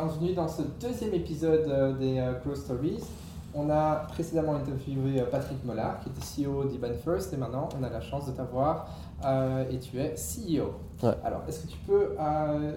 [0.00, 3.02] bienvenue dans ce deuxième épisode euh, des euh, Growth Stories.
[3.54, 7.82] On a précédemment interviewé euh, Patrick Mollard, qui était CEO d'Iban First, et maintenant on
[7.84, 8.88] a la chance de t'avoir
[9.26, 10.72] euh, et tu es CEO.
[11.02, 11.14] Ouais.
[11.22, 12.72] Alors, est-ce que tu peux euh,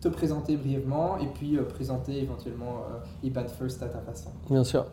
[0.00, 4.30] te présenter brièvement et puis euh, présenter éventuellement euh, Iban First à ta façon?
[4.48, 4.86] Bien sûr.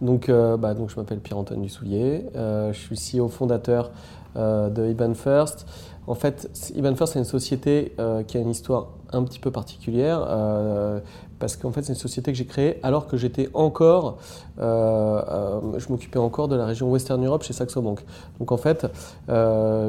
[0.00, 2.26] Donc, euh, bah, donc je m'appelle Pierre-Antoine Dussoulier.
[2.34, 3.92] Euh, je suis CEO fondateur
[4.34, 5.66] euh, de Iban First.
[6.06, 9.50] En fait, Iban First, c'est une société euh, qui a une histoire un petit peu
[9.50, 10.24] particulière.
[10.28, 11.00] euh,
[11.38, 14.18] parce qu'en fait, c'est une société que j'ai créée alors que j'étais encore,
[14.60, 18.04] euh, je m'occupais encore de la région Western Europe chez Saxo Bank.
[18.38, 18.86] Donc en fait,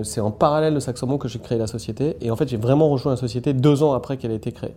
[0.03, 2.17] c'est en parallèle de Saxo Bank que j'ai créé la société.
[2.21, 4.73] Et en fait, j'ai vraiment rejoint la société deux ans après qu'elle ait été créée.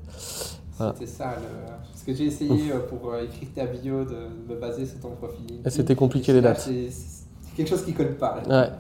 [0.77, 0.93] Voilà.
[0.99, 1.67] C'était ça, le...
[1.91, 5.61] parce que j'ai essayé pour écrire ta bio de, me baser sur ton profil.
[5.69, 6.69] C'était compliqué, les dates.
[7.57, 8.43] Quelque chose qui colle pas.
[8.47, 8.63] là.
[8.63, 8.71] Ouais.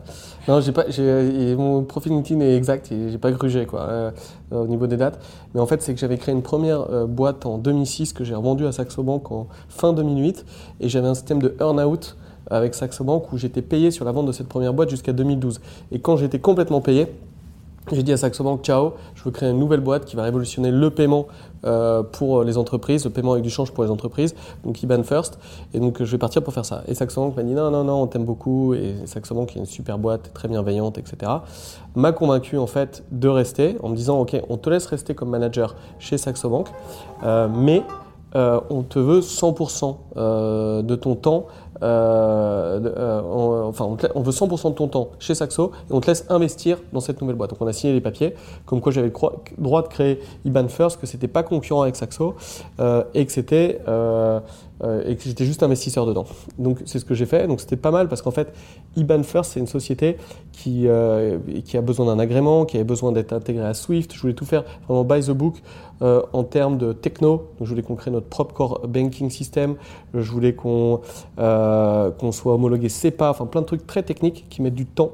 [0.48, 4.10] Non, j'ai pas, et mon profil LinkedIn est exact, j'ai pas grugé quoi, euh,
[4.52, 5.18] au niveau des dates.
[5.54, 8.34] Mais en fait, c'est que j'avais créé une première euh, boîte en 2006 que j'ai
[8.34, 10.44] revendue à Saxo Bank en fin 2008,
[10.80, 12.16] et j'avais un système de earn-out
[12.48, 15.60] avec Saxo Bank où j'étais payé sur la vente de cette première boîte jusqu'à 2012.
[15.90, 17.08] Et quand j'étais complètement payé,
[17.92, 20.72] j'ai dit à Saxo Bank, ciao, je veux créer une nouvelle boîte qui va révolutionner
[20.72, 21.26] le paiement
[21.64, 24.34] euh, pour les entreprises, le paiement avec du change pour les entreprises,
[24.64, 25.38] donc IBAN First.
[25.72, 26.82] Et donc je vais partir pour faire ça.
[26.88, 28.74] Et Saxo Bank m'a dit non, non, non, on t'aime beaucoup.
[28.74, 31.32] Et Saxo Bank est une super boîte, très bienveillante, etc.
[31.94, 35.30] M'a convaincu en fait de rester en me disant, ok, on te laisse rester comme
[35.30, 36.68] manager chez Saxo Bank,
[37.22, 37.82] euh, mais
[38.34, 41.46] euh, on te veut 100% euh, de ton temps,
[41.82, 46.06] euh, euh, on- enfin on, veut 100% de ton temps chez Saxo et on te
[46.06, 47.50] laisse investir dans cette nouvelle boîte.
[47.50, 49.12] Donc on a signé les papiers, comme quoi j'avais le
[49.58, 52.34] droit de créer IBAN First, que c'était pas concurrent avec Saxo
[52.80, 53.80] euh, et que j'étais
[55.44, 56.24] juste investisseur dedans.
[56.58, 57.46] Donc c'est ce que j'ai fait.
[57.46, 58.52] Donc c'était pas mal parce qu'en fait
[58.96, 60.16] IBAN First c'est une société
[60.52, 60.86] qui
[61.64, 64.14] qui a besoin d'un agrément, qui avait besoin d'être intégrée à Swift.
[64.14, 65.56] Je voulais tout faire vraiment by the book
[66.00, 67.48] en termes de techno.
[67.58, 69.76] Donc, je voulais qu'on crée notre propre core banking system.
[70.22, 71.00] Je voulais qu'on
[71.38, 73.30] euh, soit homologué CEPA.
[73.30, 75.12] Enfin, plein de trucs très techniques qui mettent du temps.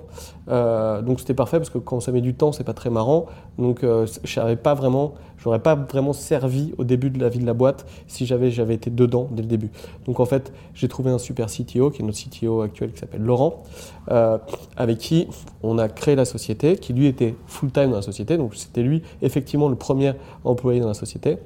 [0.48, 3.26] Euh, donc, c'était parfait parce que quand ça met du temps, c'est pas très marrant.
[3.58, 7.38] Donc, euh, je savais pas vraiment, j'aurais pas vraiment servi au début de la vie
[7.38, 9.70] de la boîte si j'avais j'avais été dedans dès le début.
[10.06, 13.22] Donc, en fait, j'ai trouvé un super CTO qui est notre CTO actuel qui s'appelle
[13.22, 13.62] Laurent,
[14.10, 14.38] euh,
[14.76, 15.28] avec qui
[15.62, 18.36] on a créé la société, qui lui était full time dans la société.
[18.36, 20.14] Donc, c'était lui effectivement le premier
[20.44, 21.38] employé dans la société,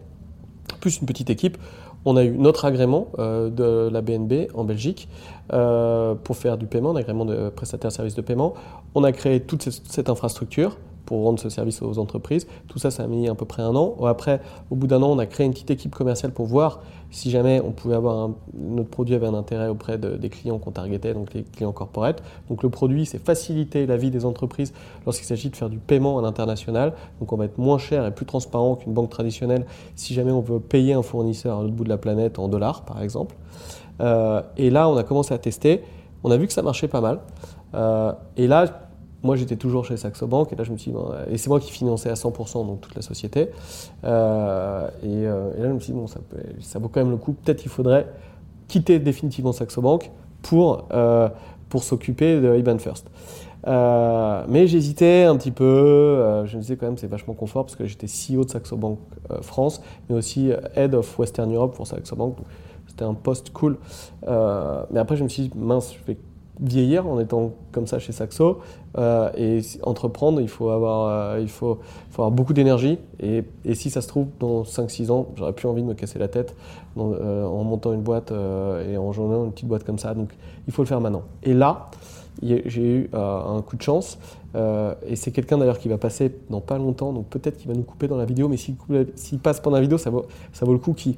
[0.80, 1.58] plus une petite équipe.
[2.08, 5.08] On a eu notre agrément euh, de la BNB en Belgique
[5.52, 8.54] euh, pour faire du paiement, un agrément de prestataire de services de paiement.
[8.94, 12.46] On a créé toute cette infrastructure pour rendre ce service aux entreprises.
[12.68, 13.94] Tout ça, ça a mis à peu près un an.
[14.04, 14.40] Après,
[14.70, 16.80] au bout d'un an, on a créé une petite équipe commerciale pour voir
[17.10, 20.72] si jamais on pouvait avoir notre produit avait un intérêt auprès de- des clients qu'on
[20.72, 22.22] targetait, donc les clients corporate.
[22.50, 24.72] Donc le produit, c'est faciliter la vie des entreprises
[25.06, 26.92] lorsqu'il s'agit de faire du paiement à l'international.
[27.20, 30.40] Donc on va être moins cher et plus transparent qu'une banque traditionnelle si jamais on
[30.40, 33.36] veut payer un fournisseur à l'autre bout de la planète en dollars, par exemple.
[34.00, 35.82] Euh, et là, on a commencé à tester.
[36.24, 37.20] On a vu que ça marchait pas mal.
[37.74, 38.85] Euh, et là,
[39.26, 40.52] moi, j'étais toujours chez Saxo Bank.
[40.52, 42.66] Et là, je me suis dit, bon, euh, et c'est moi qui finançais à 100%
[42.66, 43.50] donc toute la société.
[44.04, 47.18] Euh, et, euh, et là, je me suis dit, bon, ça, vaut quand même le
[47.18, 47.32] coup.
[47.32, 48.06] Peut-être qu'il faudrait
[48.68, 50.10] quitter définitivement Saxo Bank
[50.42, 50.88] pour,
[51.68, 53.10] pour s'occuper de IBAN First.
[53.66, 56.44] Mais j'hésitais un petit peu.
[56.46, 58.98] je me disais quand même c'est vachement confort parce que j'étais CEO de Saxo Bank
[59.42, 62.36] France, mais aussi Head of Western Europe pour Saxo Bank.
[62.86, 63.78] C'était un poste cool.
[64.26, 66.18] Mais après, je me suis dit, mince, je vais
[66.60, 68.58] vieillir en étant comme ça chez Saxo.
[68.98, 71.78] Euh, et entreprendre, il faut avoir, euh, il faut,
[72.10, 72.98] faut avoir beaucoup d'énergie.
[73.20, 76.18] Et, et si ça se trouve, dans 5-6 ans, j'aurais plus envie de me casser
[76.18, 76.54] la tête
[76.96, 80.14] dans- euh, en montant une boîte et en journant une petite boîte comme ça.
[80.14, 80.30] Donc,
[80.66, 81.22] il faut le faire maintenant.
[81.42, 81.90] Et là,
[82.42, 84.18] j'ai eu un coup de chance.
[84.54, 87.12] et c'est quelqu'un d'ailleurs qui va passer dans pas longtemps.
[87.12, 88.48] Donc, peut-être qu'il va nous couper dans la vidéo.
[88.48, 91.16] Mais s'il passe pendant la vidéo, ça vaut, ça vaut le coup qu'il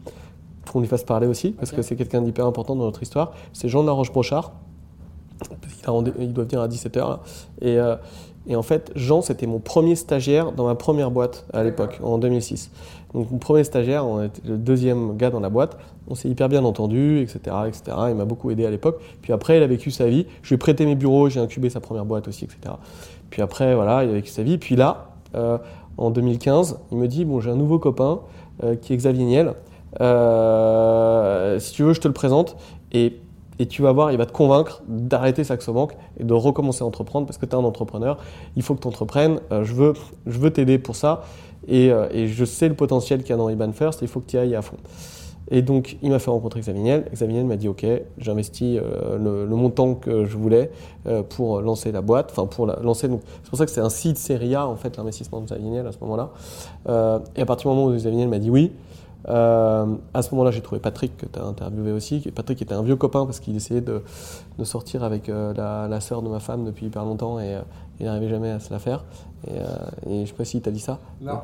[0.73, 3.33] qu'on lui fasse parler aussi, parce que c'est quelqu'un d'hyper important dans notre histoire.
[3.55, 4.53] C'est Jean de la Roche-Brochard.
[5.43, 7.19] Il, a rendez- il doit venir à 17h.
[7.61, 7.97] Et, euh,
[8.47, 12.19] et en fait, Jean, c'était mon premier stagiaire dans ma première boîte à l'époque, en
[12.19, 12.71] 2006.
[13.15, 15.79] Donc, mon premier stagiaire, on était le deuxième gars dans la boîte.
[16.09, 17.97] On s'est hyper bien entendu, etc., etc.
[18.09, 19.01] Il m'a beaucoup aidé à l'époque.
[19.23, 20.27] Puis après, il a vécu sa vie.
[20.43, 22.75] Je lui ai prêté mes bureaux, j'ai incubé sa première boîte aussi, etc.
[23.31, 24.57] Puis après, voilà, il a vécu sa vie.
[24.57, 25.59] Puis là, euh,
[25.99, 28.21] en 2015, il me dit Bon, j'ai un nouveau copain
[28.65, 29.55] euh, qui est Xavier Niel.
[31.61, 32.57] Si tu veux, je te le présente.
[32.93, 33.21] Et,
[33.59, 36.87] et tu vas voir, il va te convaincre d'arrêter Saxo Bank et de recommencer à
[36.87, 38.19] entreprendre parce que tu es un entrepreneur.
[38.57, 39.41] Il faut que tu entreprennes.
[39.51, 39.95] Euh, je veux,
[40.27, 41.23] je veux t'aider pour ça.
[41.67, 44.01] Et, euh, et je sais le potentiel qu'il y a dans Iban First.
[44.03, 44.77] Il faut que tu y ailles à fond.
[45.51, 47.47] Et donc, il m'a fait rencontrer Xavier Niel.
[47.47, 47.85] M'a dit Ok,
[48.19, 50.71] j'investis euh, le, montant que je voulais
[51.31, 52.29] pour lancer la boîte.
[52.31, 53.09] Enfin, pour la, lancer.
[53.43, 55.87] C'est pour ça que c'est un site série A, en fait, l'investissement de Xavier Niel
[55.87, 56.31] à ce moment-là.
[57.35, 58.73] Et à partir du moment où Xavier m'a dit oui,
[59.29, 62.21] Euh, à ce moment-là, j'ai trouvé Patrick, que tu as interviewé aussi.
[62.35, 64.03] Patrick était un vieux copain parce qu'il essayait de,
[64.59, 67.61] de, sortir avec euh, la, la sœur de ma femme depuis hyper longtemps et euh,
[68.01, 69.05] il n'arrivait jamais à se la faire.
[69.47, 69.57] Et,
[70.11, 70.99] et je ne sais pas si tu as dit ça.
[71.21, 71.35] Non,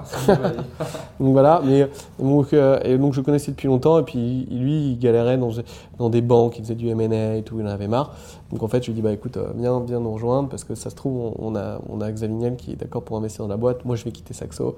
[1.20, 1.88] Donc voilà, mais
[2.18, 5.50] donc, et donc je connaissais depuis longtemps et puis lui, il galérait dans,
[5.98, 8.14] dans des banques, il faisait du M&A et tout, il en avait marre.
[8.50, 10.74] Donc en fait, je lui ai dit, bah, écoute, viens, viens nous rejoindre parce que
[10.74, 13.56] ça se trouve, on, a, on a Xavier qui est d'accord pour investir dans la
[13.56, 13.84] boîte.
[13.84, 14.76] Moi, je vais quitter Saxo.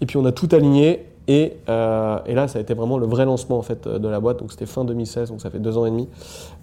[0.00, 3.06] Et puis on a tout aligné et, euh, et, là, ça a été vraiment le
[3.06, 4.38] vrai lancement en fait de la boîte.
[4.38, 6.08] Donc c'était fin 2016, donc ça fait deux ans et demi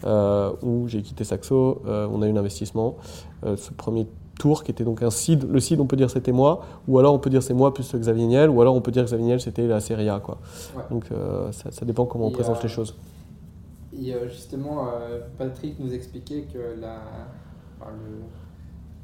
[0.06, 1.82] euh, où j'ai quitté Saxo.
[1.88, 2.98] Euh, on a eu un investissement.
[3.44, 4.08] Euh, ce premier
[4.40, 5.50] tour qui était donc un seed.
[5.50, 7.94] Le seed, on peut dire c'était moi, ou alors on peut dire c'est moi plus
[7.94, 10.20] Xavier Niel, ou alors on peut dire que Xavier Niel c'était la série A.
[10.20, 10.38] Quoi.
[10.76, 10.84] Ouais.
[10.90, 12.96] Donc euh, ça, ça, dépend comment on présente euh, les choses.
[13.94, 17.02] Et euh, justement, euh, Patrick nous expliquait que la,
[17.80, 18.24] enfin, le,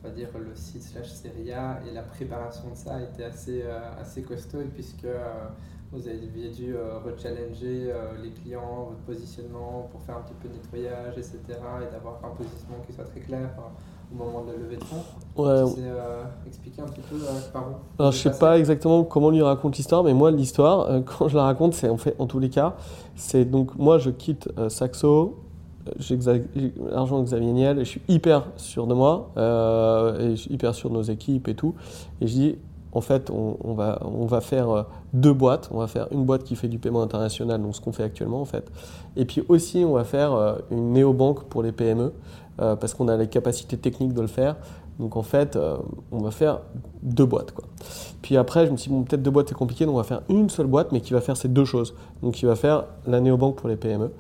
[0.07, 3.61] on va dire le site slash série A et la préparation de ça était assez,
[3.63, 5.47] euh, assez costaud, puisque euh,
[5.91, 10.53] vous aviez dû euh, rechallenger les clients, votre positionnement pour faire un petit peu de
[10.53, 11.39] nettoyage, etc.
[11.49, 14.83] et d'avoir un positionnement qui soit très clair euh, au moment de la levée de
[14.83, 15.03] fonds.
[15.35, 18.57] Ouais, Tu sais euh, expliquer un petit peu euh, par où Alors, je sais pas
[18.57, 21.97] exactement comment lui raconte l'histoire, mais moi, l'histoire, euh, quand je la raconte, c'est en
[21.97, 22.75] fait, en tous les cas,
[23.15, 25.35] c'est donc moi, je quitte Saxo,
[26.91, 30.73] l'argent Xavier Niel, et je suis hyper sûr de moi, euh, et je suis hyper
[30.75, 31.75] sûr de nos équipes et tout.
[32.21, 32.55] Et je dis,
[32.91, 35.69] en fait, on, va, on va faire euh, deux boîtes.
[35.71, 38.41] On va faire une boîte qui fait du paiement international, donc ce qu'on fait actuellement,
[38.41, 38.71] en fait.
[39.15, 42.13] Et puis aussi, on va faire euh, une néobanque pour les PME,
[42.57, 44.55] parce qu'on a les capacités techniques de le faire.
[44.99, 45.77] Donc en fait, euh,
[46.11, 46.61] on va faire
[47.03, 47.53] deux boîtes.
[48.21, 50.03] Puis après, je me suis dit, bon, peut-être deux boîtes c'est compliqué, donc on va
[50.03, 51.93] faire une seule boîte, mais qui va faire ces deux choses.
[52.23, 54.11] Donc il va faire la néobanque pour les PME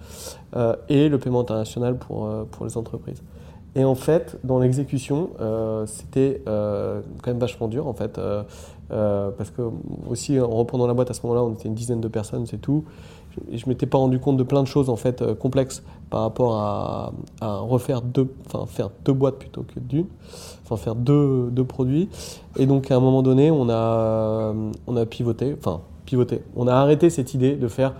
[0.55, 3.23] euh, et le paiement international pour, euh, pour les entreprises.
[3.75, 5.29] Et en fait, dans l'exécution,
[5.85, 8.19] c'était quand même vachement dur, en fait,
[8.89, 9.61] parce que
[10.09, 12.57] aussi, en reprenant la boîte à ce moment-là, on était une dizaine de personnes, c'est
[12.57, 12.85] tout.
[13.51, 15.83] Et je ne m'étais pas rendu compte de plein de choses en fait euh, complexes
[16.09, 17.11] par rapport à,
[17.41, 20.05] refaire deux, enfin faire deux boîtes plutôt que d'une,
[20.63, 22.09] enfin faire deux, deux produits.
[22.57, 24.53] Et donc à un moment donné, on a,
[24.87, 26.41] on a pivoté, enfin pivoté.
[26.55, 27.93] On a arrêté cette idée de faire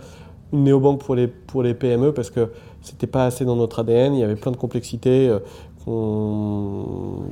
[0.54, 2.52] une néobanque pour les, pour les PME parce que
[2.82, 5.40] c'était pas assez dans notre ADN, il y avait plein de complexités euh,
[5.86, 7.24] qu'on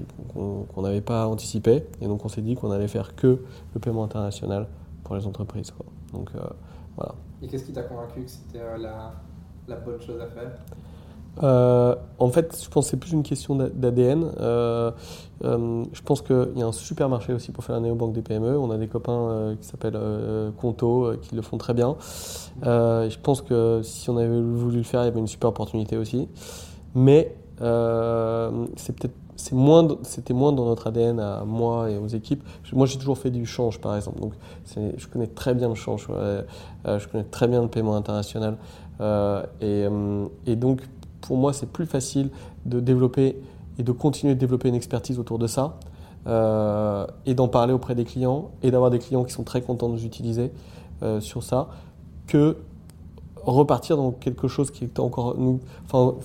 [0.81, 1.83] n'avait pas anticipées.
[2.01, 3.39] Et donc on s'est dit qu'on allait faire que
[3.73, 4.67] le paiement international
[5.03, 5.71] pour les entreprises.
[5.71, 5.85] quoi.
[6.13, 6.39] Donc euh,
[6.97, 7.15] voilà.
[7.45, 8.77] Et qu'est-ce qui t'a convaincu que c'était euh,
[9.67, 10.49] la, bonne chose à faire?
[11.43, 14.31] Euh, en fait, je pense que c'est plus une question d'a- d'ADN.
[14.39, 14.91] Euh,
[15.43, 18.57] je pense qu'il y a un super marché aussi pour faire la néobanque des PME.
[18.57, 19.99] On a des copains qui s'appellent
[20.57, 21.97] Conto qui le font très bien.
[22.63, 25.97] Je pense que si on avait voulu le faire, il y avait une super opportunité
[25.97, 26.27] aussi.
[26.95, 32.43] Mais c'est peut-être c'est moins c'était moins dans notre ADN à moi et aux équipes.
[32.73, 34.19] Moi, j'ai toujours fait du change, par exemple.
[34.19, 34.33] Donc,
[34.75, 36.07] je connais très bien le change.
[36.09, 36.43] Euh,
[36.85, 38.57] je connais très bien le paiement international.
[39.01, 40.81] Euh, et, euh, et donc,
[41.21, 42.29] pour moi, c'est plus facile
[42.65, 43.41] de développer
[43.77, 45.77] et de continuer de développer une expertise autour de ça
[46.27, 49.93] et d'en parler auprès des clients et d'avoir des clients qui sont très contents de
[49.93, 50.51] nous utiliser
[51.19, 51.67] sur ça
[52.25, 52.57] que
[53.45, 56.15] repartir dans quelque chose qui est encore nous, enfin,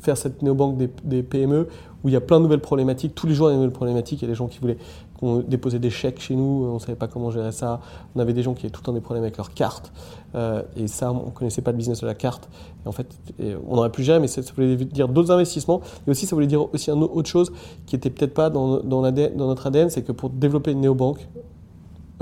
[0.00, 1.68] faire cette néobanque des, des PME
[2.04, 3.14] où il y a plein de nouvelles problématiques.
[3.14, 4.20] Tous les jours, il y a des nouvelles problématiques.
[4.20, 4.76] Il y a des gens qui voulaient
[5.18, 7.80] qu'on déposait des chèques chez nous, on ne savait pas comment gérer ça.
[8.14, 9.92] On avait des gens qui avaient tout le temps des problèmes avec leurs cartes.
[10.34, 12.48] Euh, et ça, on ne connaissait pas le business de la carte.
[12.84, 13.06] Et en fait,
[13.38, 15.80] et on aurait pu gérer, mais ça, voulait dire d'autres investissements.
[16.06, 17.52] Et aussi, ça voulait dire aussi une autre chose
[17.86, 21.26] qui n'était peut-être pas dans, dans notre ADN, c'est que pour développer une néobanque,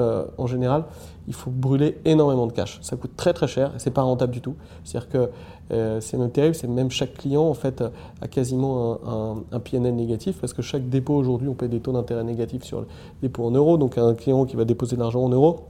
[0.02, 0.84] euh, en général,
[1.28, 2.78] il faut brûler énormément de cash.
[2.82, 4.56] Ça coûte très très cher et c'est pas rentable du tout.
[4.84, 5.30] C'est-à-dire que
[5.72, 7.82] euh, c'est même terrible, c'est même chaque client en fait
[8.20, 8.98] a quasiment
[9.52, 12.80] un, PNL négatif parce que chaque dépôt aujourd'hui on paie des taux d'intérêt négatifs sur
[12.80, 12.86] le
[13.22, 13.78] dépôt en euros.
[13.78, 15.68] Donc un client qui va déposer de l'argent en euros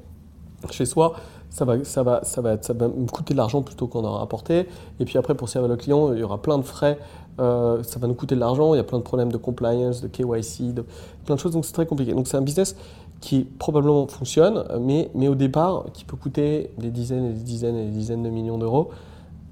[0.71, 1.15] chez soi,
[1.51, 4.23] ça va, ça va, ça va, ça va me coûter de l'argent plutôt qu'on aura
[4.23, 4.67] apporté.
[5.01, 6.99] Et puis après pour servir le client, il y aura plein de frais.
[7.41, 8.75] Euh, ça va nous coûter de l'argent.
[8.75, 10.85] Il y a plein de problèmes de compliance, de KYC, de
[11.25, 11.53] plein de choses.
[11.53, 12.13] Donc c'est très compliqué.
[12.13, 12.77] Donc c'est un business
[13.23, 17.77] qui probablement fonctionne, mais, mais au départ, qui peut coûter des dizaines et des dizaines
[17.77, 18.91] et des dizaines de millions d'euros.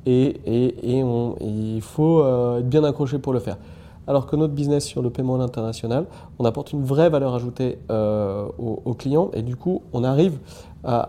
[0.06, 1.04] Et, et, et,
[1.40, 3.58] il faut euh, être bien accroché pour le faire.
[4.08, 6.06] Alors que notre business sur le paiement à l'international,
[6.40, 10.38] on apporte une vraie valeur ajoutée euh, aux, clients et du coup, on arrive
[10.82, 11.06] à,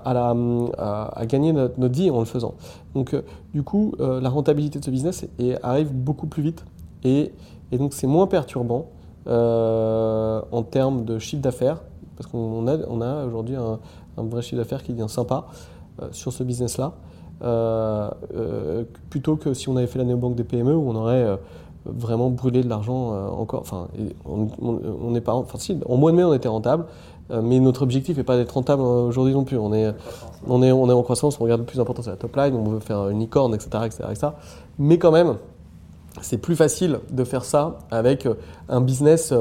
[1.27, 2.53] gagner notre, notre, vie en le faisant.
[2.93, 3.23] Donc, euh,
[3.55, 5.25] du coup, la rentabilité de ce business
[5.63, 6.63] arrive beaucoup plus vite
[7.03, 7.31] et,
[7.71, 8.85] donc c'est moins perturbant
[9.25, 11.81] en termes de chiffre d'affaires
[12.15, 13.79] parce qu'on a, on a aujourd'hui un,
[14.17, 15.45] vrai chiffre d'affaires qui devient sympa
[16.01, 16.93] euh, sur ce business-là,
[17.43, 21.37] euh, plutôt que si on avait fait la néobanque des PME où on aurait euh,
[21.85, 23.61] vraiment brûlé de l'argent encore.
[23.61, 23.87] Enfin,
[24.27, 25.33] on n'est pas.
[25.33, 26.85] Enfin, si, en mois de mai, on était rentable.
[27.31, 29.57] Euh, mais notre objectif n'est pas d'être rentable euh, aujourd'hui non plus.
[29.57, 29.93] On est,
[30.47, 32.55] on, est, on est en croissance, on regarde le plus important, c'est la top line,
[32.55, 33.69] on veut faire une licorne, etc.
[33.85, 34.27] etc., etc.
[34.77, 35.37] Mais quand même,
[36.21, 38.27] c'est plus facile de faire ça avec
[38.67, 39.33] un business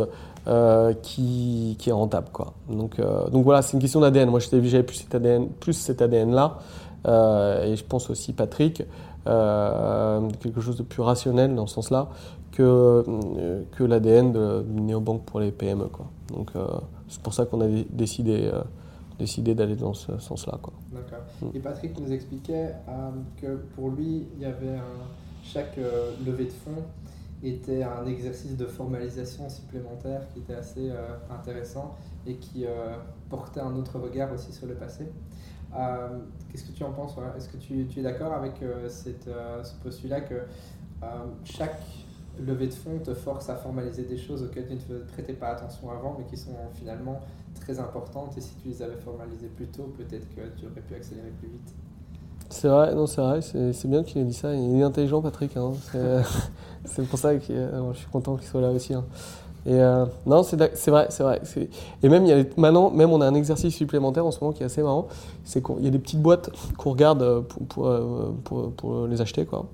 [1.02, 2.28] qui, qui, est rentable.
[2.33, 2.54] Quoi.
[2.69, 4.30] Donc, donc voilà, c'est une question d'ADN.
[4.30, 6.59] Moi, j'avais plus cet ADN, plus cet ADN-là.
[7.07, 8.83] et je pense aussi Patrick,
[9.25, 12.09] quelque chose de plus rationnel dans ce sens-là
[12.52, 13.04] que,
[13.37, 15.87] euh, que l'ADN de, néobanque pour les PME.
[15.87, 16.07] Quoi.
[16.33, 16.66] Donc euh,
[17.09, 18.62] c'est pour ça qu'on a décidé, euh,
[19.19, 20.59] décidé d'aller dans ce sens-là.
[20.92, 21.25] D'accord.
[21.40, 21.57] Mm.
[21.57, 22.75] Et Patrick nous expliquait
[23.40, 24.78] que pour lui, il y avait
[25.42, 25.78] chaque
[26.26, 26.83] levée de fonds
[27.42, 30.90] était un exercice de formalisation supplémentaire qui était assez
[31.30, 32.66] intéressant et qui
[33.30, 35.09] portait un autre regard aussi sur le passé.
[36.50, 39.25] Qu'est-ce que tu en penses Est-ce que tu, tu, es d'accord avec cette,
[39.62, 40.42] ce postulat que
[41.44, 41.80] chaque
[42.38, 45.90] levée de fonds te force à formaliser des choses auxquelles tu ne prêtais pas attention
[45.90, 47.20] avant, mais qui sont finalement
[47.54, 48.37] très importantes.
[48.37, 51.49] Et si tu les avais formalisées plus tôt, peut-être que tu aurais pu accélérer plus
[51.49, 51.75] vite?
[52.50, 54.52] C'est vrai, non, c'est vrai, c'est bien qu'il ait dit ça.
[54.52, 55.57] Il est intelligent, Patrick.
[55.57, 55.71] Hein.
[56.85, 58.92] C'est pour ça que euh, je suis content qu'il soit là aussi.
[58.92, 59.04] Hein.
[59.66, 60.73] Et euh, non, c'est vrai,
[61.11, 61.40] c'est vrai.
[62.02, 64.52] Et même, il y a, maintenant, même on a un exercice supplémentaire en ce moment
[64.52, 65.07] qui est assez marrant.
[65.45, 67.88] C'est qu'il y a des petites boîtes qu'on regarde euh, pour,
[68.42, 69.47] pour, pour, les acheter.
[69.47, 69.66] Quoi.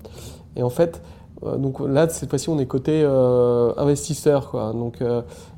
[0.55, 1.01] Et en fait,
[1.41, 3.03] donc là, cette fois-ci, on est côté
[3.77, 4.51] investisseur.
[4.51, 4.71] Quoi.
[4.73, 4.99] Donc,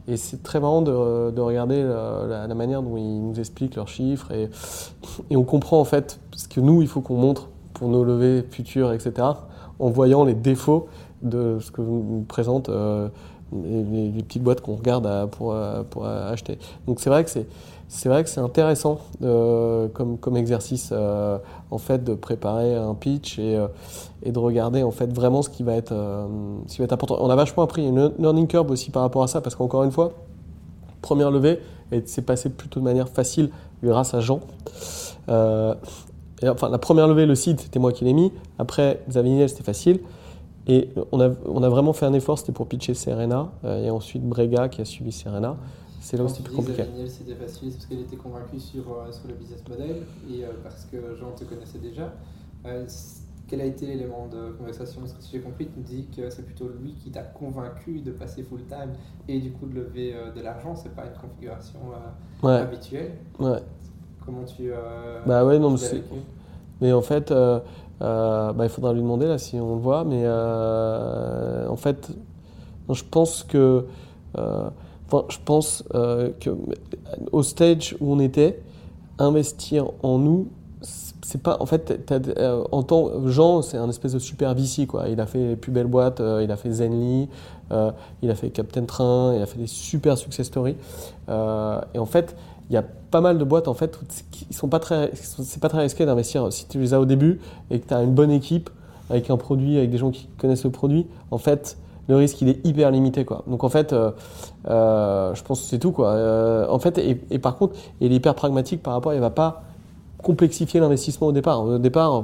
[0.09, 3.87] et c'est très marrant de, de regarder la, la, manière dont ils nous expliquent leurs
[3.87, 4.31] chiffres.
[4.31, 4.49] Et,
[5.35, 8.91] on comprend en fait ce que nous, il faut qu'on montre pour nos levées futures,
[8.91, 9.27] etc.,
[9.79, 10.87] en voyant les défauts
[11.21, 15.55] de ce que nous présentent les, les, petites boîtes qu'on regarde pour,
[15.89, 16.59] pour acheter.
[16.87, 17.47] Donc c'est vrai que c'est
[17.91, 21.39] c'est vrai que c'est intéressant euh, comme, comme exercice euh,
[21.71, 23.67] en fait de préparer un pitch et, euh,
[24.21, 25.95] et, de regarder en fait vraiment ce qui va être
[26.67, 27.17] ce qui va être important.
[27.19, 29.91] On a vachement appris une learning curve aussi par rapport à ça parce qu'encore une
[29.91, 30.13] fois,
[31.01, 31.59] première levée,
[32.05, 33.49] c'est passé plutôt de manière facile
[33.83, 34.39] grâce à Jean.
[35.27, 38.31] Et, enfin, la première levée, le site, c'était moi qui l'ai mis.
[38.59, 39.99] Après, Zavinel, c'était facile.
[40.67, 43.49] Et on a, on a vraiment fait un effort, c'était pour pitcher Serena.
[43.65, 45.57] et ensuite Brega qui a suivi Serena.
[45.99, 46.83] C'est là où c'était plus compliqué.
[47.07, 50.85] c'était facile parce qu'elle était convaincue sur, euh, sur le business model et euh, parce
[50.85, 52.13] que Jean te connaissait déjà.
[52.65, 52.85] Euh,
[53.47, 55.01] quel a été l'élément de conversation?
[55.01, 57.99] Parce que si j'ai compris, tu me dis que c'est plutôt lui qui t'a convaincu
[57.99, 58.93] de passer full time
[59.27, 60.75] et du coup de lever de l'argent.
[60.75, 61.79] C'est pas une configuration
[62.43, 63.13] habituelle.
[63.39, 63.57] Ouais.
[64.23, 64.71] Comment tu.
[65.25, 66.03] bah ouais, non, mais
[66.79, 70.03] Mais en fait, bah, il faudra lui demander là si on le voit.
[70.03, 72.11] Mais en fait,
[72.87, 73.83] je pense que
[75.29, 76.51] je pense euh, que
[77.31, 78.59] au stage où on était,
[79.17, 80.47] investir en nous,
[80.81, 85.09] c'est pas en fait euh, en tant Jean c'est un espèce de super VC quoi.
[85.09, 87.27] Il a fait les plus belles boîtes euh, il a fait Zenly
[88.23, 90.77] il a fait Captain Train il a fait des super success stories.
[91.27, 92.35] Et en fait
[92.69, 93.99] il y a pas mal de boîtes en fait
[94.31, 96.51] qui sont pas très c'est pas très risqué d'investir.
[96.51, 98.69] Si tu les as au début et que tu as une bonne équipe
[99.09, 101.77] avec un produit avec des gens qui connaissent le produit en fait
[102.09, 103.43] le risque il est hyper limité quoi.
[103.47, 104.11] Donc en fait, euh,
[104.67, 106.09] euh, je pense que c'est tout quoi.
[106.09, 109.61] Euh, en fait, et, par contre, il est hyper pragmatique par rapport, il va pas
[110.21, 111.63] complexifier l'investissement au départ.
[111.63, 112.23] Au départ,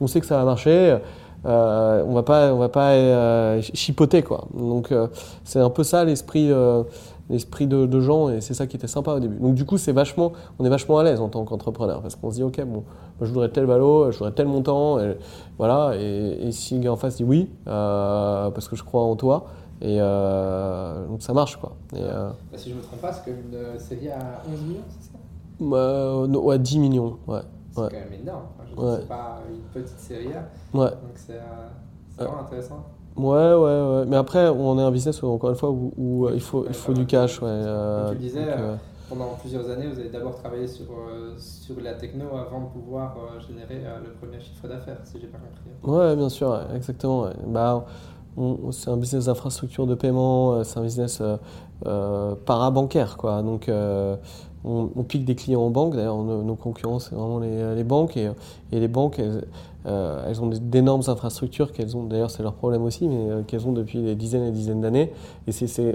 [0.00, 0.98] on sait que ça va marcher.
[1.44, 4.46] on va pas, on va pas chipoter quoi.
[4.54, 4.92] Donc
[5.42, 6.52] c'est un peu ça l'esprit
[7.30, 9.36] l'esprit de, de, gens et c'est ça qui était sympa au début.
[9.36, 12.30] Donc du coup, c'est vachement, on est vachement à l'aise en tant qu'entrepreneur parce qu'on
[12.30, 12.84] se dit ok bon,
[13.20, 15.16] je voudrais tel valo, je voudrais tel montant, et,
[15.58, 15.94] voilà.
[15.96, 19.46] Et, si le gars en face dit oui euh, parce que je crois en toi
[19.80, 21.76] et euh, donc ça marche quoi.
[21.94, 25.12] Et, euh, bah, si je me trompe pas, c'est une série à 11 millions, c'est
[25.12, 25.18] ça?
[25.60, 27.40] Bah, Ouais, 10 millions, ouais.
[27.72, 28.42] C'est quand même énorme.
[28.70, 28.96] je ouais.
[29.00, 30.28] C'est pas une petite série.
[30.74, 30.90] Ouais.
[30.90, 31.40] Donc c'est
[32.16, 32.84] vraiment intéressant.
[33.16, 34.04] Ouais, ouais, ouais.
[34.06, 37.06] Mais après, on est un business, encore une fois, où, il faut, il faut du
[37.06, 37.42] cash.
[37.42, 38.76] Ouais, euh, tu disais, euh,
[39.08, 43.16] pendant plusieurs années, vous avez d'abord travaillé sur, euh, sur la techno avant de pouvoir
[43.46, 45.98] générer le premier chiffre d'affaires, si j'ai pas compris.
[45.98, 47.26] Ouais, bien sûr, exactement.
[47.46, 47.86] Bah,
[48.70, 51.20] c'est un business d'infrastructure de paiement, c'est un business
[52.44, 53.42] parabancaire, quoi.
[53.42, 53.68] Donc,
[54.64, 55.96] on, pique des clients en banque.
[55.96, 58.16] D'ailleurs, nos, concurrents, c'est vraiment les, les, banques.
[58.16, 58.30] Et,
[58.72, 59.20] et les banques,
[59.86, 63.66] euh, elles ont d'énormes infrastructures qu'elles ont, d'ailleurs c'est leur problème aussi, mais euh, qu'elles
[63.66, 65.12] ont depuis des dizaines et des dizaines d'années.
[65.46, 65.94] Et c'est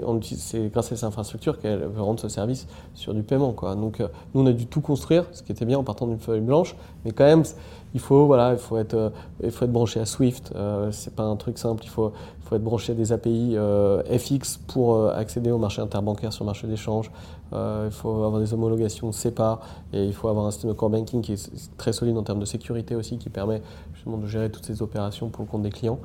[0.72, 3.54] grâce à ces infrastructures qu'elles rendent ce service sur du paiement.
[3.76, 6.18] Donc euh, nous on a dû tout construire, ce qui était bien en partant d'une
[6.18, 7.44] feuille blanche, mais quand même
[7.92, 10.52] il faut, voilà, il faut, être, il faut être branché à Swift,
[10.90, 13.56] c'est pas un truc simple, il faut, il faut être branché à des API
[14.18, 17.12] FX pour accéder au marché interbancaire sur le marché d'échange,
[17.52, 19.60] il faut avoir des homologations SEPA,
[19.92, 22.40] et il faut avoir un système de core banking qui est très solide en termes
[22.40, 23.62] de sécurité aussi, qui permet
[23.94, 25.98] justement de gérer toutes ces opérations pour le compte des clients.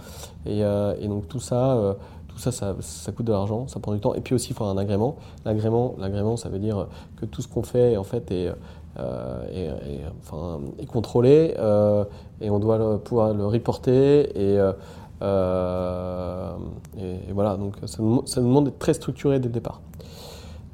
[0.46, 1.94] Et, euh, donc tout ça, euh,
[2.28, 4.13] tout ça, ça, coûte de l'argent, ça prend du temps.
[4.13, 5.18] Et puis aussi, il faut un agrément.
[5.46, 6.88] L'agrément, ça veut dire
[7.18, 8.51] que tout ce qu'on fait, en fait, est,
[8.98, 9.78] euh,
[10.22, 12.04] enfin, contrôlé euh,
[12.42, 14.25] et on doit pouvoir le reporter.
[14.36, 14.74] Et, euh,
[15.22, 16.51] euh,
[16.98, 19.82] et, voilà, donc ça ça demande d'être très structuré dès le départ.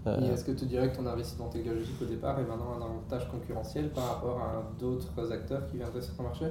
[0.07, 2.85] Euh, Et est-ce que tu dirais que ton investissement technologique au départ est maintenant un
[2.85, 6.45] avantage concurrentiel par rapport à d'autres acteurs qui viendraient sur ton marché?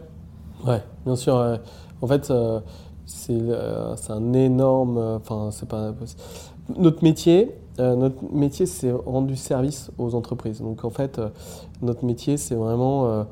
[0.67, 1.59] Ouais, bien sûr.
[2.01, 2.61] En fait, euh,
[3.07, 4.99] c'est euh, c'est un énorme.
[4.99, 5.93] Enfin, c'est pas.
[6.77, 10.61] Notre métier, notre métier, c'est rendre du service aux entreprises.
[10.61, 11.21] Donc, en fait,
[11.83, 13.25] notre métier, c'est vraiment.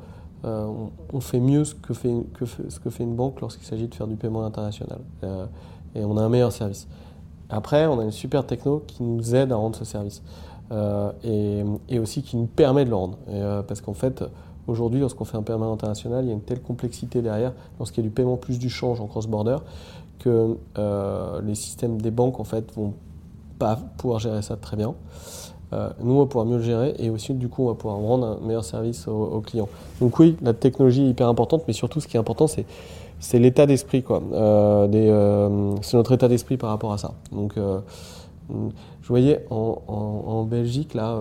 [0.45, 3.65] euh, on, on fait mieux ce que fait, que ce que fait une banque lorsqu'il
[3.65, 4.99] s'agit de faire du paiement international.
[5.23, 5.45] Euh,
[5.95, 6.87] et on a un meilleur service.
[7.53, 10.21] Après, on a une super techno qui nous aide à rendre ce service.
[10.71, 11.11] Euh,
[11.89, 13.17] et, aussi qui nous permet de le rendre.
[13.29, 14.23] Euh, parce qu'en fait,
[14.67, 18.07] aujourd'hui, lorsqu'on fait un paiement international, il y a une telle complexité derrière, lorsqu'il y
[18.07, 19.57] a du paiement plus du change en cross-border,
[20.19, 22.93] que euh, les systèmes des banques, en fait, vont
[23.59, 24.95] pas pouvoir gérer ça très bien.
[26.03, 28.27] Nous, on va pouvoir mieux le gérer et aussi, du coup, on va pouvoir rendre
[28.27, 29.69] un meilleur service aux, aux clients.
[29.99, 32.67] Donc oui, la technologie est hyper importante, mais surtout, ce qui est important, c'est
[33.23, 34.21] c'est l'état d'esprit, quoi.
[34.33, 37.13] Euh, euh, c'est notre état d'esprit par rapport à ça.
[37.31, 37.79] Donc, euh,
[39.01, 41.17] je voyais en, Belgique, là,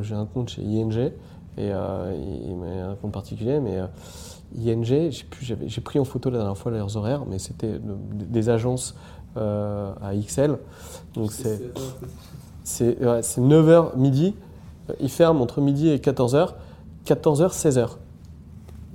[0.00, 1.12] j'ai un compte chez ING,
[1.58, 3.80] et un compte particulier, mais
[4.58, 5.10] ING,
[5.42, 8.96] j'ai pris en photo la dernière fois leurs horaires, mais c'était de- des agences
[9.36, 10.56] à XL.
[11.14, 11.60] Donc c'est
[12.64, 14.34] c'est ouais, c'est 9h midi,
[15.00, 16.54] ils ferment entre midi et 14h,
[17.04, 17.98] 14h, 16h.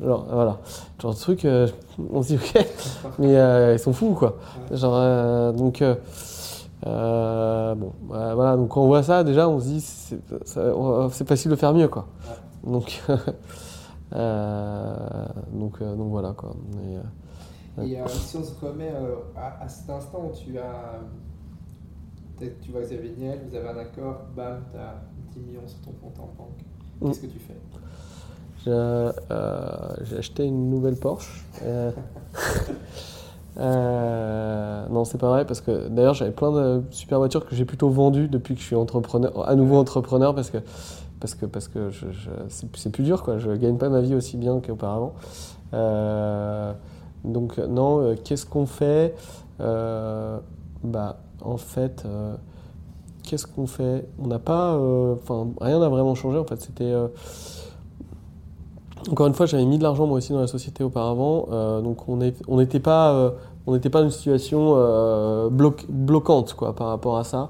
[0.01, 0.59] Alors voilà,
[1.01, 1.67] genre de truc, euh,
[2.11, 2.65] on se dit ok,
[3.19, 4.37] mais euh, ils sont fous quoi.
[4.71, 5.85] Genre, euh, donc, bon,
[6.83, 7.75] euh,
[8.35, 11.87] voilà, donc quand on voit ça, déjà on se dit c'est facile de faire mieux
[11.87, 12.07] quoi.
[12.65, 13.01] Donc,
[14.11, 16.53] donc, donc voilà quoi.
[17.81, 18.91] Et, Et si on se remet
[19.37, 20.99] à, à cet instant où tu as.
[22.37, 24.95] Peut-être tu vois Xavier Niel, vous avez un accord, bam, tu as
[25.31, 26.59] 10 millions sur ton compte en banque.
[26.99, 27.07] Mm.
[27.07, 27.55] Qu'est-ce que tu fais?
[28.65, 29.11] J'ai euh,
[30.03, 31.45] j'ai acheté une nouvelle Porsche.
[31.63, 31.91] Euh,
[33.57, 37.65] euh, non, c'est pas vrai parce que d'ailleurs j'avais plein de super voitures que j'ai
[37.65, 40.57] plutôt vendues depuis que je suis entrepreneur, à nouveau entrepreneur parce que
[41.19, 41.91] parce que parce que
[42.49, 43.37] c'est plus dur quoi.
[43.37, 45.13] Je gagne pas ma vie aussi bien qu'auparavant.
[45.73, 46.73] Euh,
[47.23, 49.15] donc non, euh, qu'est-ce qu'on fait?
[49.61, 50.39] Euh,
[50.83, 52.03] Bah en fait.
[52.05, 52.35] euh,
[53.23, 54.05] Qu'est-ce qu'on fait?
[54.19, 56.37] On n'a pas, euh, enfin, rien n'a vraiment changé.
[56.37, 57.07] En fait, c'était, euh,
[59.09, 62.07] encore une fois, j'avais mis de l'argent moi aussi dans la société auparavant, euh, donc
[62.07, 63.31] on n'était pas, euh,
[63.67, 67.49] on n'était pas dans une situation euh, bloquante quoi par rapport à ça.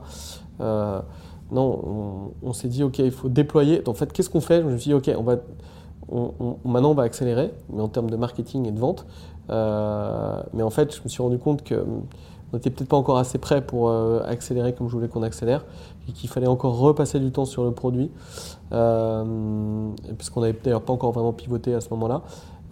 [1.52, 3.84] Non, on, s'est dit ok, il faut déployer.
[3.88, 4.62] En fait, qu'est-ce qu'on fait?
[4.62, 5.36] Je me suis dit ok, on va,
[6.65, 9.06] maintenant on va accélérer, mais en termes de marketing et de vente.
[9.50, 11.86] Mais en fait, je me suis rendu compte que
[12.52, 15.66] on n'était peut-être pas encore assez prêt pour euh, accélérer comme je voulais qu'on accélère
[16.08, 18.12] et qu'il fallait encore repasser du temps sur le produit,
[18.72, 22.22] euh, puisqu'on n'avait d'ailleurs pas encore vraiment pivoté à ce moment-là.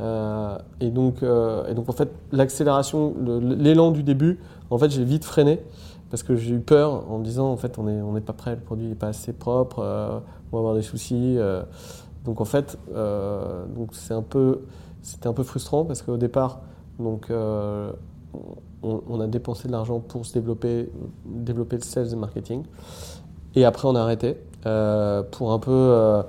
[0.02, 5.26] Euh, et, donc, et donc, en fait, l'accélération, l'élan du début, en fait, j'ai vite
[5.26, 5.60] freiné
[6.10, 8.34] parce que j'ai eu peur en me disant, en fait, on n'est on n'est pas
[8.34, 11.38] prêt, le produit n'est pas assez propre, on va avoir des soucis.
[12.24, 14.24] donc, en fait, un
[15.02, 16.62] c'était un peu frustrant parce qu'au départ,
[17.00, 17.32] donc,
[18.84, 20.90] on, a dépensé de l'argent pour se développer,
[21.26, 22.64] développer le sales et marketing.
[23.56, 26.24] Et après, on a arrêté euh, pour un peu euh,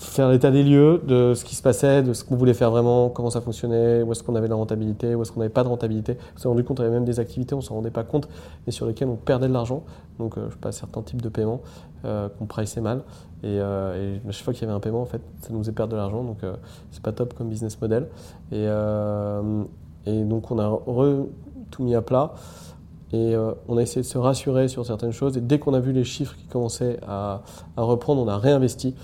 [0.00, 3.10] faire l'état des lieux de ce qui se passait, de ce qu'on voulait faire vraiment,
[3.10, 5.62] comment ça fonctionnait, où est-ce qu'on avait de la rentabilité, où est-ce qu'on n'avait pas
[5.62, 6.16] de rentabilité.
[6.34, 8.02] On s'est rendu compte qu'il y avait même des activités, on ne s'en rendait pas
[8.02, 8.26] compte,
[8.66, 9.82] mais sur lesquelles on perdait de l'argent.
[10.18, 11.60] Donc, euh, je sais pas, certains types de paiements
[12.06, 13.02] euh, qu'on priçait mal.
[13.42, 15.92] Et, euh, chaque fois qu'il y avait un paiement, en fait, ça nous faisait perdre
[15.92, 16.24] de l'argent.
[16.24, 16.38] Donc,
[16.92, 18.08] c'est pas top comme business model.
[18.52, 18.64] Et,
[20.06, 21.26] et donc, on a re-
[21.70, 22.34] tout mis à plat.
[23.12, 25.36] Et euh, on a essayé de se rassurer sur certaines choses.
[25.36, 27.42] Et dès qu'on a vu les chiffres qui commençaient à,
[27.76, 28.94] à reprendre, on a réinvesti.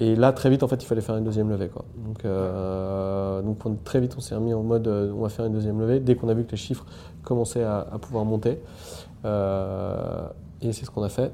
[0.00, 1.68] Et là, très vite, en fait, il fallait faire une deuxième levée.
[1.68, 1.84] Quoi.
[1.96, 5.44] Donc, euh, donc on- très vite, on s'est remis en mode euh, on va faire
[5.44, 6.00] une deuxième levée.
[6.00, 6.86] Dès qu'on a vu que les chiffres
[7.22, 8.58] commençaient à, à pouvoir monter.
[10.62, 11.30] Et c'est ce qu'on a fait.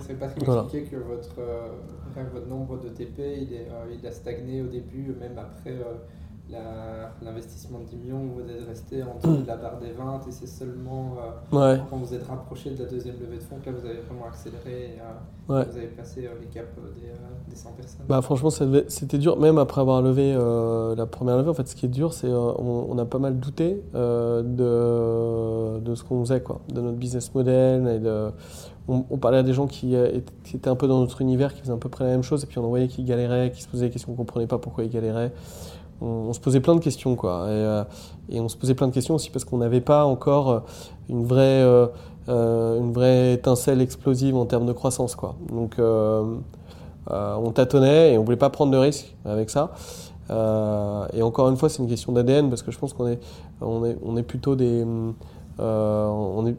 [0.00, 4.62] C'est parce que vous expliquez que votre, nombre de TP il, est, il a stagné
[4.62, 5.74] au début, même après
[7.22, 10.30] l'investissement de 10 millions, vous êtes resté en dessous de la barre des 20 et
[10.32, 11.16] c'est seulement
[11.52, 13.86] euh, Ouais, quand vous êtes rapproché de la deuxième levée de fonds que là vous
[13.86, 15.66] avez vraiment accéléré et euh, ouais.
[15.70, 18.00] vous avez passé euh, les caps euh, des, des 100 personnes.
[18.08, 20.32] Bah franchement c'était dur même après avoir levé
[20.96, 23.38] la première levée en fait ce qui est dur c'est on, on a pas mal
[23.38, 28.30] douté de, de ce qu'on faisait quoi de notre business model et de,
[28.88, 31.52] on, on parlait à des gens qui, étaient- qui étaient un peu dans notre univers
[31.54, 33.50] qui faisaient à peu près la même chose et puis on en voyait qui galéraient
[33.50, 35.32] qui se posaient des questions on comprenait pas pourquoi ils galéraient
[36.00, 37.46] on, se posait plein de questions, quoi.
[37.50, 40.62] Et, et, on se posait plein de questions aussi parce qu'on n'avait pas encore
[41.08, 41.62] une vraie,
[42.28, 45.34] une vraie étincelle explosive en termes de croissance, quoi.
[45.52, 49.72] Donc, on tâtonnait et on voulait pas prendre de risques avec ça.
[50.30, 53.18] et encore une fois, c'est une question d'ADN parce que je pense qu'on est,
[53.60, 54.84] on est, on est plutôt des
[55.60, 56.56] euh, on est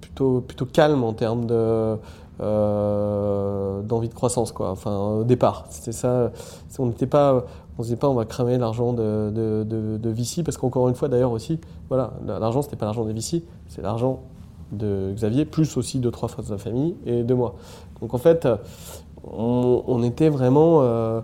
[0.00, 1.96] plutôt, plutôt calme en termes de,
[2.40, 4.70] euh, d'envie de croissance quoi.
[4.70, 6.30] Enfin au départ, c'était ça.
[6.78, 7.44] On n'était pas,
[7.78, 9.64] on se disait pas on va cramer l'argent de, de,
[9.98, 13.44] de, VC parce qu'encore une fois d'ailleurs aussi, voilà, l'argent c'était pas l'argent des VC,
[13.68, 14.20] c'est l'argent
[14.72, 17.54] de Xavier plus aussi de trois fois de sa famille et de moi.
[18.00, 18.46] Donc en fait,
[19.24, 21.20] on, était vraiment, euh,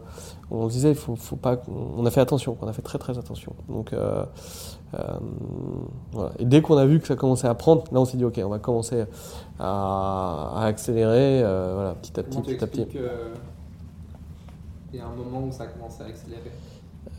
[0.51, 3.19] on disait il faut, faut pas, on a fait attention, on a fait très très
[3.19, 3.55] attention.
[3.69, 4.25] Donc euh,
[6.39, 8.41] Et dès qu'on a vu que ça commençait à prendre, là on s'est dit ok,
[8.45, 9.05] on va commencer
[9.59, 12.87] à, accélérer euh, voilà, petit à petit, petit à petit.
[14.95, 16.53] Il y a un moment où ça a commencé à accélérer.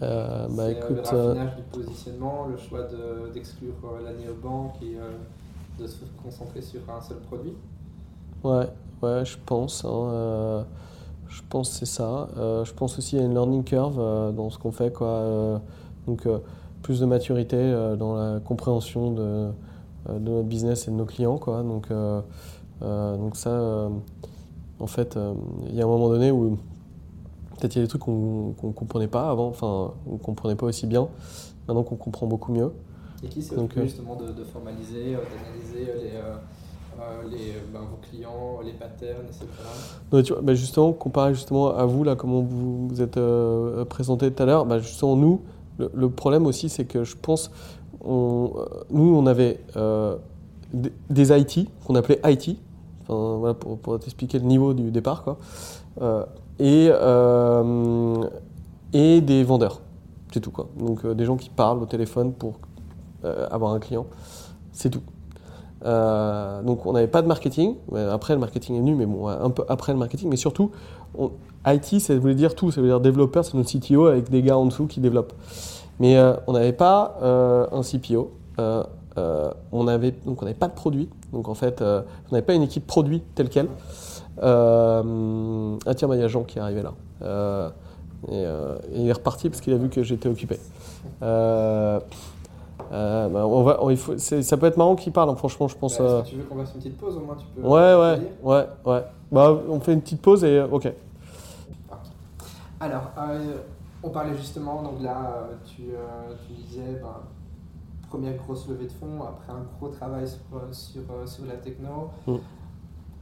[0.02, 2.88] Euh, bah, écoute, le raffinage du positionnement, le choix
[3.34, 4.98] d'exclure de, l'année aux banques et
[5.80, 7.54] de se concentrer sur un seul produit
[8.44, 8.68] Ouais,
[9.04, 9.86] ouais, je pense.
[9.86, 10.66] Hein,
[11.28, 12.30] je pense c'est ça.
[12.36, 13.98] je pense aussi à une learning curve
[14.34, 14.92] dans ce qu'on fait.
[14.92, 15.62] Quoi.
[16.08, 16.28] donc,
[16.86, 21.06] plus de maturité euh, dans la compréhension de, euh, de, notre business et de nos
[21.06, 21.40] clients.
[21.40, 21.64] Quoi.
[21.64, 22.22] Donc, euh,
[23.18, 23.90] donc ça,
[24.80, 25.18] en fait,
[25.68, 26.60] il y a un moment donné où
[27.58, 30.56] peut-être il y a des trucs qu'on ne comprenait pas avant, enfin, on ne comprenait
[30.56, 31.08] pas aussi bien,
[31.68, 32.72] maintenant qu'on comprend beaucoup mieux.
[33.24, 39.26] Et qui s'est occupé justement de, formaliser, d'analyser les, les, ben, vos clients, les patterns,
[39.26, 39.46] etc.
[40.12, 43.20] Non, tu vois, ben justement, comparé justement à vous, là, comment vous vous êtes
[43.90, 45.42] présenté tout à l'heure, ben justement, nous,
[45.78, 47.52] le, problème aussi, c'est que je pense,
[48.04, 48.52] on,
[48.90, 50.16] nous, on avait euh,
[50.74, 52.58] des IT, qu'on appelait IT,
[53.02, 55.38] enfin, voilà, pour, pour t'expliquer le niveau du départ, quoi,
[56.02, 56.26] euh,
[56.60, 58.24] et, euh,
[58.94, 59.82] et des vendeurs.
[60.32, 60.68] C'est tout, quoi.
[60.78, 62.60] Donc, des gens qui parlent au téléphone pour
[63.50, 64.06] avoir un client.
[64.72, 65.02] C'est tout.
[65.82, 67.76] donc on n'avait pas de marketing.
[68.12, 70.30] Après le marketing est nu, mais bon, un peu après le marketing.
[70.30, 70.70] Mais surtout,
[71.66, 72.72] IT, ça voulait dire tout.
[72.72, 75.34] Ça veut dire développeur, c'est notre CTO avec des gars en dessous qui développent.
[76.00, 78.32] Mais euh, on n'avait pas euh, un CPO.
[78.60, 78.84] Euh,
[79.72, 81.10] on avait donc on n'avait pas de produit.
[81.32, 83.70] Donc en fait, on n'avait pas une équipe produit telle quelle.
[84.42, 85.02] Ah
[85.96, 86.94] tiens, bah, il y a Jean qui est arrivé là.
[88.30, 88.44] Et,
[88.94, 90.60] il est reparti parce qu'il a vu que j'étais occupé.
[91.22, 92.02] Bah,
[92.92, 96.00] on va, il faut, ça peut être marrant qu'il parle, hein, franchement, je pense.
[96.00, 98.68] Bah, tu veux qu'on fasse une petite pause au moins tu peux Ouais, ouais, ouais,
[98.86, 99.04] ouais.
[99.32, 100.92] Bah, on fait une petite pause et ok.
[102.80, 103.58] Alors, euh,
[104.04, 107.22] on parlait justement, donc là, tu, euh, tu disais, ben,
[108.10, 110.40] première grosse levée de fonds, après un gros travail sur,
[110.72, 112.10] sur, sur la techno.
[112.28, 112.36] Mm.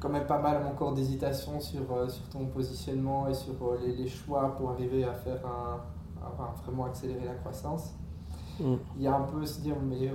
[0.04, 4.54] Quand même pas mal encore d'hésitation sur, sur ton positionnement et sur les, les, choix
[4.58, 5.80] pour arriver à faire un,
[6.62, 7.94] vraiment accélérer la croissance.
[8.60, 8.76] Mm.
[8.98, 10.12] Il y a un peu se dire, mais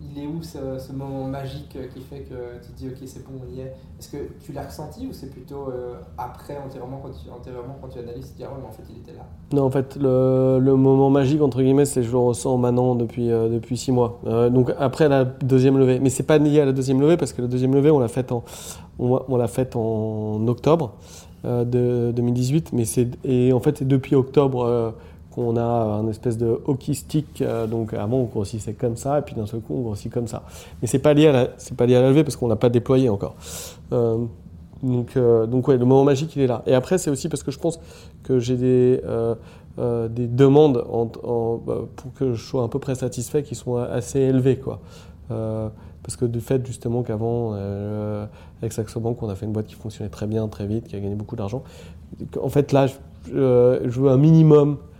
[0.00, 3.40] il est où ce, moment magique qui fait que tu te dis ok c'est bon
[3.44, 3.74] on y est?
[3.98, 7.98] Est-ce que tu l'as ressenti ou c'est plutôt euh, après antérieurement quand, tu, quand tu
[7.98, 9.26] analyses tu te dis ah ouais mais en fait il était là?
[9.52, 13.48] Non en fait le, moment magique entre guillemets c'est je le ressens maintenant depuis, euh,
[13.48, 14.20] depuis six mois.
[14.26, 15.98] Euh, donc après la deuxième levée.
[16.00, 18.08] Mais c'est pas lié à la deuxième levée parce que la deuxième levée on l'a
[18.08, 18.44] faite en,
[18.98, 20.94] on, l'a en octobre
[21.44, 24.94] de 2018 mais c'est et en fait depuis octobre
[25.38, 27.42] on a un espèce de hockey stick.
[27.42, 30.26] Euh, donc avant, on grossissait comme ça, et puis d'un seul coup, on grossit comme
[30.26, 30.42] ça.
[30.82, 33.36] Mais c'est pas lié c'est pas lié à la parce qu'on l'a pas déployé encore.
[33.92, 34.18] Euh,
[34.82, 36.62] donc, euh, donc le moment magique, il est là.
[36.66, 37.80] Et après, c'est aussi parce que je pense
[38.22, 39.00] que j'ai des,
[39.78, 40.84] des demandes
[41.66, 44.80] bah, pour que je sois à peu près satisfait qui sont assez élevées, quoi.
[45.28, 47.54] parce que du fait justement qu'avant,
[48.60, 50.96] avec Saxo Bank, on a fait une boîte qui fonctionnait très bien, très vite, qui
[50.96, 51.62] a gagné beaucoup d'argent.
[52.40, 52.94] En fait, là, je,
[53.84, 54.97] je veux un minimum euh, euh,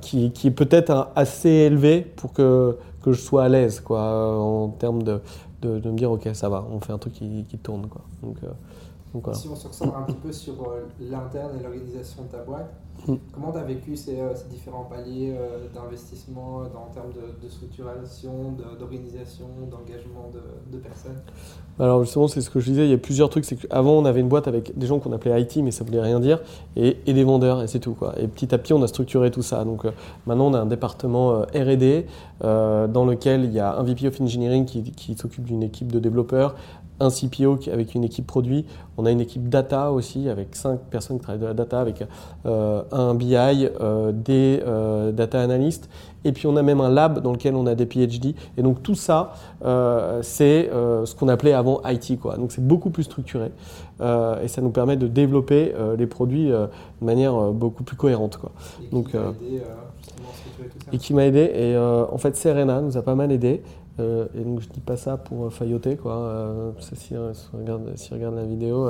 [0.00, 4.68] qui, qui, est peut-être assez élevé pour que, que je sois à l'aise quoi, en
[4.68, 5.20] termes de,
[5.62, 7.86] de, me dire ok ça va, on fait un truc qui, qui tourne.
[7.88, 8.02] Quoi.
[8.22, 8.36] Donc,
[9.32, 12.72] si on se ressent un petit peu sur euh, l'interne et l'organisation de ta boîte,
[13.06, 13.14] mm.
[13.32, 17.50] comment tu as vécu ces, euh, ces différents paliers euh, d'investissement en termes de, de
[17.50, 21.20] structuration, d'organisation, d'engagement de, de, personnes?
[21.78, 23.44] Alors justement, c'est ce que je disais, il y a plusieurs trucs.
[23.44, 26.00] C'est qu'avant, on avait une boîte avec des gens qu'on appelait IT, mais ça voulait
[26.00, 26.40] rien dire,
[26.76, 27.94] et, et des vendeurs, et c'est tout.
[27.94, 28.14] Quoi.
[28.18, 29.64] Et petit à petit, on a structuré tout ça.
[29.64, 29.84] Donc
[30.26, 32.04] maintenant, on a un département RD
[32.40, 35.98] dans lequel il y a un VP of Engineering qui, qui s'occupe d'une équipe de
[35.98, 36.56] développeurs,
[37.02, 38.64] un CPO qui- avec une équipe produit.
[38.96, 42.04] On a une équipe data aussi avec cinq personnes qui travaillent de la data, avec
[42.46, 45.88] euh, un BI, euh, des euh, data analysts.
[46.24, 48.34] Et puis on a même un lab dans lequel on a des PhD.
[48.56, 49.32] Et donc tout ça,
[50.22, 52.16] c'est ce qu'on appelait avant IT.
[52.20, 52.36] Quoi.
[52.36, 53.50] Donc c'est beaucoup plus structuré.
[54.00, 56.68] Et ça nous permet de développer les produits de
[57.00, 58.36] manière beaucoup plus cohérente.
[58.36, 58.52] Quoi.
[58.80, 61.50] Et qui Donc, aidé ça Et qui m'a aidé.
[61.56, 63.60] Et en fait, Serena nous a pas mal aidé.
[64.00, 66.14] Euh, et donc je dis pas ça pour euh, failloter quoi.
[66.14, 68.88] Euh, c'est si, euh, regarde, la vidéo,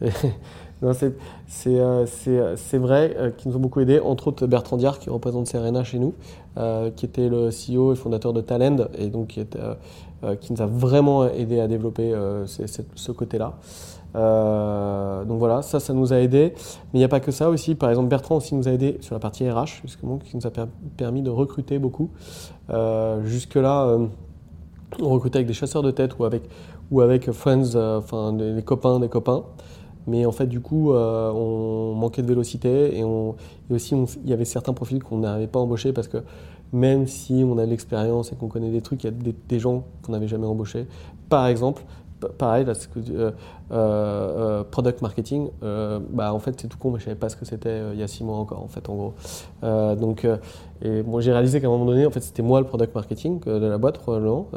[1.46, 4.00] c'est vrai qu'ils nous ont beaucoup aidé.
[4.00, 6.14] Entre autres Bertrand Diard qui représente Serena chez nous,
[6.96, 9.28] qui était le CEO et fondateur de Talend et donc
[10.40, 12.12] qui nous a vraiment aidé à développer
[12.46, 13.54] ce côté-là.
[14.14, 16.54] Donc voilà, ça, ça nous a aidé.
[16.56, 17.74] Mais il n'y a pas que ça aussi.
[17.74, 20.50] Par exemple, Bertrand aussi nous a aidé sur la partie RH, justement, qui nous a
[20.50, 20.64] per-
[20.96, 22.08] permis de recruter beaucoup.
[23.24, 23.98] Jusque-là,
[25.00, 26.42] on recrutait avec des chasseurs de tête ou avec,
[26.90, 29.44] ou avec friends, euh, enfin les, les copains des copains.
[30.06, 34.44] Mais en fait, du coup, euh, on manquait de vélocité et, aussi il y avait
[34.44, 36.18] certains profils qu'on n'avait pas embauchés parce que
[36.72, 39.58] même si on a de l'expérience et qu'on connaît des trucs, il y a des,
[39.58, 40.86] gens qu'on n'avait jamais embauchés.
[41.28, 41.82] Par exemple,
[42.28, 43.30] pareil, là, que, euh, euh,
[43.72, 45.50] euh, product marketing,
[46.10, 48.02] bah, en fait, c'est tout con, mais je savais pas ce que c'était il y
[48.02, 49.14] a six mois encore, en fait, en gros.
[49.96, 50.26] Donc,
[50.82, 53.40] et moi, j'ai réalisé qu'à un moment donné, en fait, c'était moi le product marketing
[53.40, 54.48] de la boîte, probablement.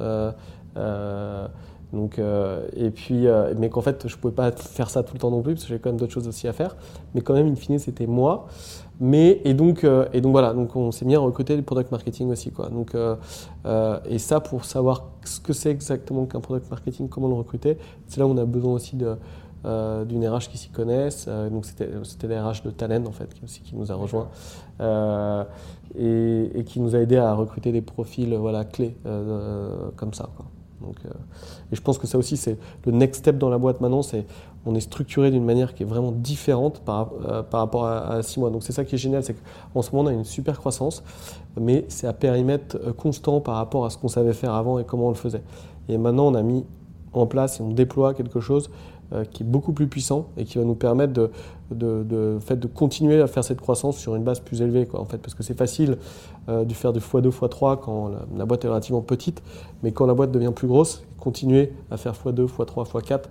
[1.93, 5.41] Donc, et puis, mais qu'en fait, je pouvais pas faire ça tout le temps non
[5.41, 6.75] plus, parce que j'avais quand même d'autres choses aussi à faire.
[7.13, 8.47] Mais quand même, in fine, c'était moi.
[8.99, 11.91] Mais, et donc, euh, et donc voilà, donc on s'est mis à recruter du product
[11.91, 12.69] marketing aussi, quoi.
[12.69, 13.15] Donc, euh,
[13.65, 17.77] euh, et ça, pour savoir ce que c'est exactement qu'un product marketing, comment le recruter,
[18.07, 19.15] c'est là où on a besoin aussi de,
[20.05, 21.25] d'une RH qui s'y connaisse.
[21.27, 23.95] Euh, donc c'était, c'était la RH de Talent en fait, qui, aussi, qui nous a
[23.95, 24.27] rejoint
[25.97, 28.95] et, qui nous a aidé à recruter des profils voilà, clés
[29.95, 30.29] comme ça.
[31.05, 31.09] Euh,
[31.71, 34.25] et je pense que ça aussi, c'est le next step dans la boîte maintenant, c'est
[34.65, 38.23] on est structuré d'une manière qui est vraiment différente par, euh, par rapport à, à
[38.23, 38.49] six mois.
[38.49, 39.35] Donc c'est ça qui est génial, c'est
[39.73, 41.03] qu'en ce moment on a une super croissance,
[41.59, 44.85] mais c'est à périmètre euh, constant par rapport à ce qu'on savait faire avant et
[44.85, 45.43] comment on le faisait.
[45.89, 46.65] Et maintenant on a mis
[47.13, 48.69] en place et on déploie quelque chose
[49.31, 51.29] qui est beaucoup plus puissant et qui va nous permettre de,
[51.71, 54.85] de, de, fait, de continuer à faire cette croissance sur une base plus élevée.
[54.85, 55.97] Quoi, en fait, parce que c'est facile
[56.49, 59.41] euh, de faire du x2, x3 quand la, la, boîte est relativement petite,
[59.83, 63.21] mais quand la boîte devient plus grosse, continuer à faire x2, x3, x4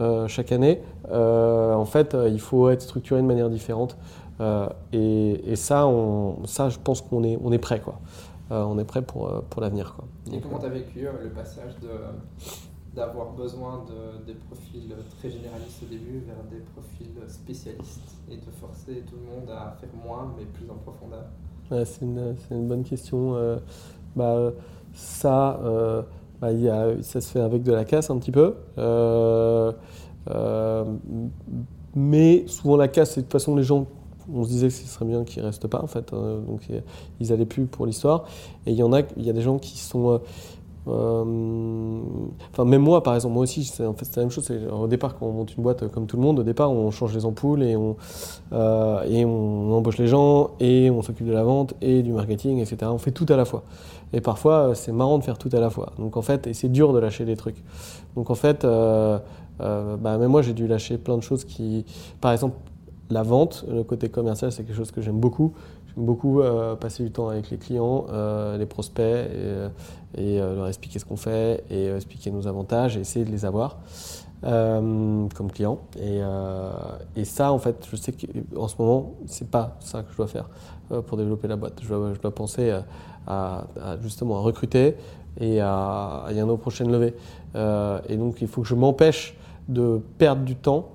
[0.00, 3.96] euh, chaque année, euh, en fait, euh, il faut être structuré de manière différente.
[4.40, 7.80] Euh, et, et, ça, on, ça, je pense qu'on est, on est prêt.
[7.80, 7.98] Quoi.
[8.50, 9.96] Euh, on est prêt pour, pour l'avenir.
[10.32, 11.88] Et comment tu as vécu euh, le passage de
[12.94, 18.50] d'avoir besoin de, des profils très généralistes au début vers des profils spécialistes et de
[18.60, 21.24] forcer tout le monde à faire moins mais plus en profondeur
[21.84, 23.34] C'est une, bonne question.
[23.36, 23.58] Euh,
[24.16, 24.52] bah,
[24.94, 26.02] ça, euh,
[26.40, 28.54] bah, y a, ça se fait avec de la casse un petit peu.
[30.30, 30.84] Euh,
[31.94, 33.86] mais souvent la casse, c'est de toute façon les gens
[34.32, 36.68] on se disait que ce serait bien qu'ils restent pas en fait, euh, donc
[37.20, 38.24] ils allaient plus pour l'histoire.
[38.66, 40.20] Et il y en a, il y a des gens qui sont,
[40.86, 44.50] enfin même moi par exemple, moi aussi, c'est en fait la même chose.
[44.72, 47.14] Au départ, quand on monte une boîte comme tout le monde, au départ on change
[47.14, 47.96] les ampoules et on
[48.52, 52.58] euh, et on embauche les gens et on s'occupe de la vente et du marketing,
[52.58, 52.76] etc.
[52.84, 53.64] On fait tout à la fois.
[54.12, 55.92] Et parfois c'est marrant de faire tout à la fois.
[55.98, 57.62] Donc en fait, et c'est dur de lâcher des trucs.
[58.16, 59.18] Donc en fait, euh,
[59.58, 61.84] bah, même moi j'ai dû lâcher plein de choses qui,
[62.20, 62.56] par exemple
[63.10, 65.52] la vente, le côté commercial, c'est quelque chose que j'aime beaucoup.
[65.98, 71.00] Beaucoup euh, passer du temps avec les clients, euh, les prospects, et, euh, leur expliquer
[71.00, 73.78] ce qu'on fait, et expliquer nos avantages, et essayer de les avoir
[74.40, 75.80] comme clients.
[76.00, 80.28] Et, ça, en fait, je sais qu'en ce moment, c'est pas ça que je dois
[80.28, 80.48] faire
[81.06, 81.80] pour développer la boîte.
[81.82, 82.72] Je dois, penser
[83.26, 83.64] à,
[84.00, 84.94] justement à recruter
[85.40, 87.16] et à, à y aller aux prochaines levées.
[88.08, 89.36] Et donc, il faut que je m'empêche
[89.68, 90.90] de perdre du temps.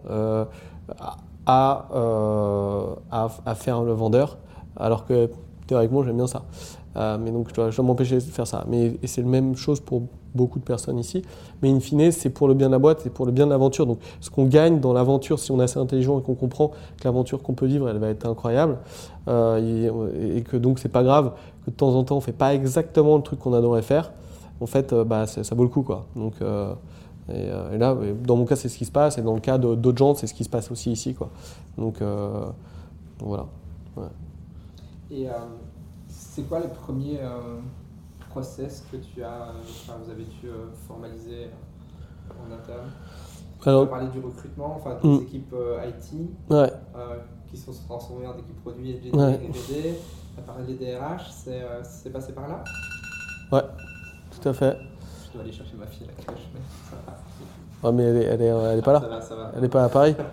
[1.46, 1.89] À,
[3.46, 4.38] à, faire le vendeur,
[4.78, 5.30] alors que
[5.68, 6.44] théoriquement j'aime bien ça.
[6.96, 8.66] Euh, mais donc je dois, m'empêcher de faire ça.
[8.68, 10.04] Mais c'est la même chose pour
[10.36, 11.24] beaucoup de personnes ici.
[11.62, 13.52] Mais in fine, c'est pour le bien de la boîte, c'est pour le bien de
[13.52, 13.86] l'aventure.
[13.86, 17.04] Donc ce qu'on gagne dans l'aventure, si on est assez intelligent et qu'on comprend que
[17.06, 18.78] l'aventure qu'on peut vivre, elle va être incroyable,
[19.28, 21.34] euh, et, et, que donc c'est pas grave
[21.66, 24.12] que de temps en temps on fait pas exactement le truc qu'on adorait faire.
[24.62, 26.06] En fait, bah, ça vaut le coup, quoi.
[26.16, 26.36] Donc
[27.30, 29.40] et, euh, et, là, dans mon cas, c'est ce qui se passe, et dans le
[29.40, 31.14] cas d'autres gens, c'est ce qui se passe aussi ici.
[31.14, 31.30] Quoi.
[31.78, 32.46] Donc, euh,
[33.20, 33.46] voilà.
[35.13, 35.34] Et euh,
[36.08, 37.60] c'est quoi les premiers euh,
[38.32, 41.52] process que tu as, enfin, vous avez dû euh, formaliser
[42.32, 42.89] en interne?
[43.63, 45.21] Alors, Tu as parlé du recrutement, enfin des mm.
[45.21, 46.13] équipes euh, IT
[46.49, 46.73] ouais.
[47.47, 49.36] qui sont transformées en équipes produits et Ouais.
[49.36, 49.95] RD.
[50.34, 51.30] Tu as parlé des RH,
[51.84, 52.63] c'est passé par là?
[53.52, 53.62] Ouais,
[54.32, 54.76] tout à fait.
[55.28, 57.19] Je dois aller chercher ma fille à la crèche, mais ça va.
[57.88, 58.99] Ouais, mais elle est, elle est, elle est pas là.
[58.99, 59.52] Ça va, ça va.
[59.56, 60.15] Elle n'est pas à Paris.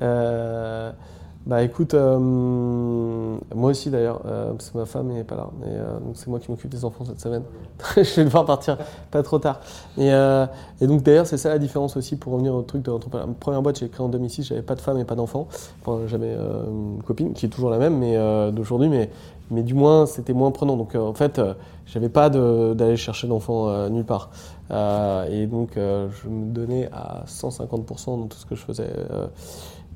[1.46, 5.66] Bah écoute, euh, moi aussi d'ailleurs, euh, parce que ma femme n'est pas là, mais,
[5.68, 7.42] euh, donc c'est moi qui m'occupe des enfants cette semaine.
[7.96, 8.78] je vais devoir partir
[9.10, 9.60] pas trop tard.
[9.98, 10.46] Et, euh,
[10.80, 13.28] et donc d'ailleurs, c'est ça la différence aussi pour revenir au truc de l'entrepreneuriat.
[13.28, 15.46] Ma première boîte, j'ai créé en 2006, j'avais pas de femme et pas d'enfant.
[15.84, 19.10] Enfin, j'avais euh, une copine qui est toujours la même, mais euh, d'aujourd'hui, mais,
[19.50, 20.78] mais du moins, c'était moins prenant.
[20.78, 21.42] Donc en fait,
[21.84, 24.30] j'avais pas d'aller chercher d'enfants nulle part.
[24.70, 28.90] Euh, et donc, euh, je me donnais à 150% dans tout ce que je faisais.
[29.10, 29.26] euh,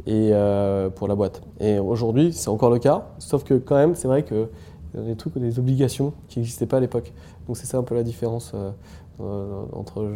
[0.06, 1.42] et pour la boîte.
[1.60, 4.48] Et aujourd'hui, c'est encore le cas, sauf que quand même, c'est vrai que
[4.94, 7.12] des trucs, des obligations qui n'existaient pas à l'époque.
[7.46, 8.70] Donc c'est ça un peu la différence euh,
[9.20, 10.12] euh, entre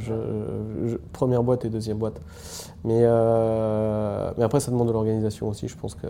[1.13, 2.21] première boîte et deuxième boîte.
[2.85, 5.67] Mais, euh, mais après, ça demande de l'organisation aussi.
[5.67, 6.07] Je pense que,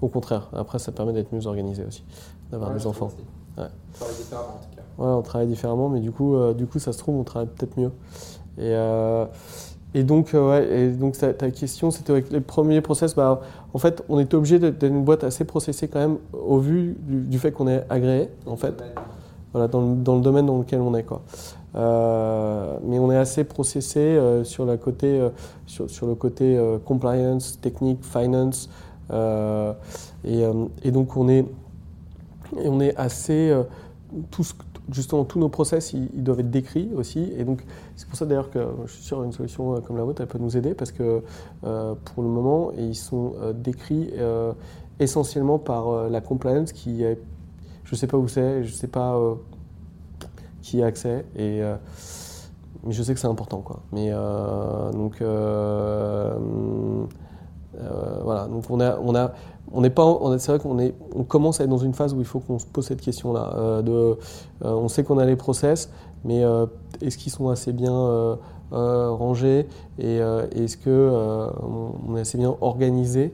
[0.00, 2.04] au contraire, après, ça permet d'être mieux organisé aussi,
[2.50, 3.10] d'avoir Ouais, des enfants.
[3.58, 3.64] Ouais.
[3.64, 4.82] On travaille différemment en tout cas.
[5.02, 7.48] Ouais, on travaille différemment, mais du coup, euh, du coup, ça se trouve, on travaille
[7.48, 7.90] peut-être mieux.
[8.58, 9.26] Et, euh,
[9.96, 13.14] et donc, euh, ouais, et donc ta, question, c'était avec les premiers process.
[13.14, 13.40] Bah,
[13.72, 17.38] en fait, on était obligé d'être une boîte assez processée quand même, au vu du,
[17.38, 18.74] fait qu'on est agréé, en fait,
[19.54, 21.06] voilà, dans, le, domaine dans lequel on est.
[21.76, 25.18] Euh, mais on est assez processé euh, sur, la côté,
[25.64, 28.68] sur, le côté compliance, technique, finance.
[29.14, 31.46] et, donc, on est,
[32.66, 33.50] on est assez.
[34.30, 34.54] tous,
[34.92, 37.32] justement, tous nos process, ils, doivent être décrits aussi.
[37.36, 37.64] Et donc,
[37.96, 40.28] c'est pour ça d'ailleurs que je suis sûr une solution euh, comme la vôtre, elle
[40.28, 41.22] peut nous aider parce que
[41.64, 44.10] euh, pour le moment, ils sont euh, décrits
[44.98, 47.02] essentiellement par la compliance qui.
[47.02, 49.18] Je ne sais pas où c'est, je ne sais pas
[50.62, 51.24] qui a accès.
[51.36, 51.60] Et,
[52.84, 53.60] mais je sais que c'est important.
[53.60, 53.82] Quoi.
[53.92, 54.10] Mais
[54.92, 55.22] donc.
[58.24, 59.32] voilà, donc on a, on a,
[59.72, 59.82] on
[60.38, 62.58] c'est vrai qu'on est, on commence à être dans une phase où il faut qu'on
[62.58, 63.52] se pose cette question-là.
[63.56, 64.14] euh, euh,
[64.62, 65.90] on sait qu'on a les process,
[66.24, 66.66] mais euh,
[67.00, 68.38] est-ce qu'ils sont assez bien
[68.70, 71.50] rangés et est-ce que
[72.08, 73.32] on, est assez bien organisé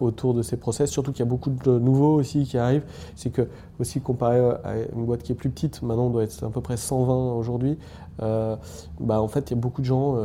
[0.00, 0.90] autour de ces process?
[0.90, 2.84] Surtout qu'il y a beaucoup de nouveaux aussi qui arrivent.
[3.16, 6.44] C'est que aussi comparé à une boîte qui est plus petite, maintenant on doit être
[6.44, 7.78] à peu près 120 aujourd'hui.
[8.18, 10.16] bah en fait il y a beaucoup de gens.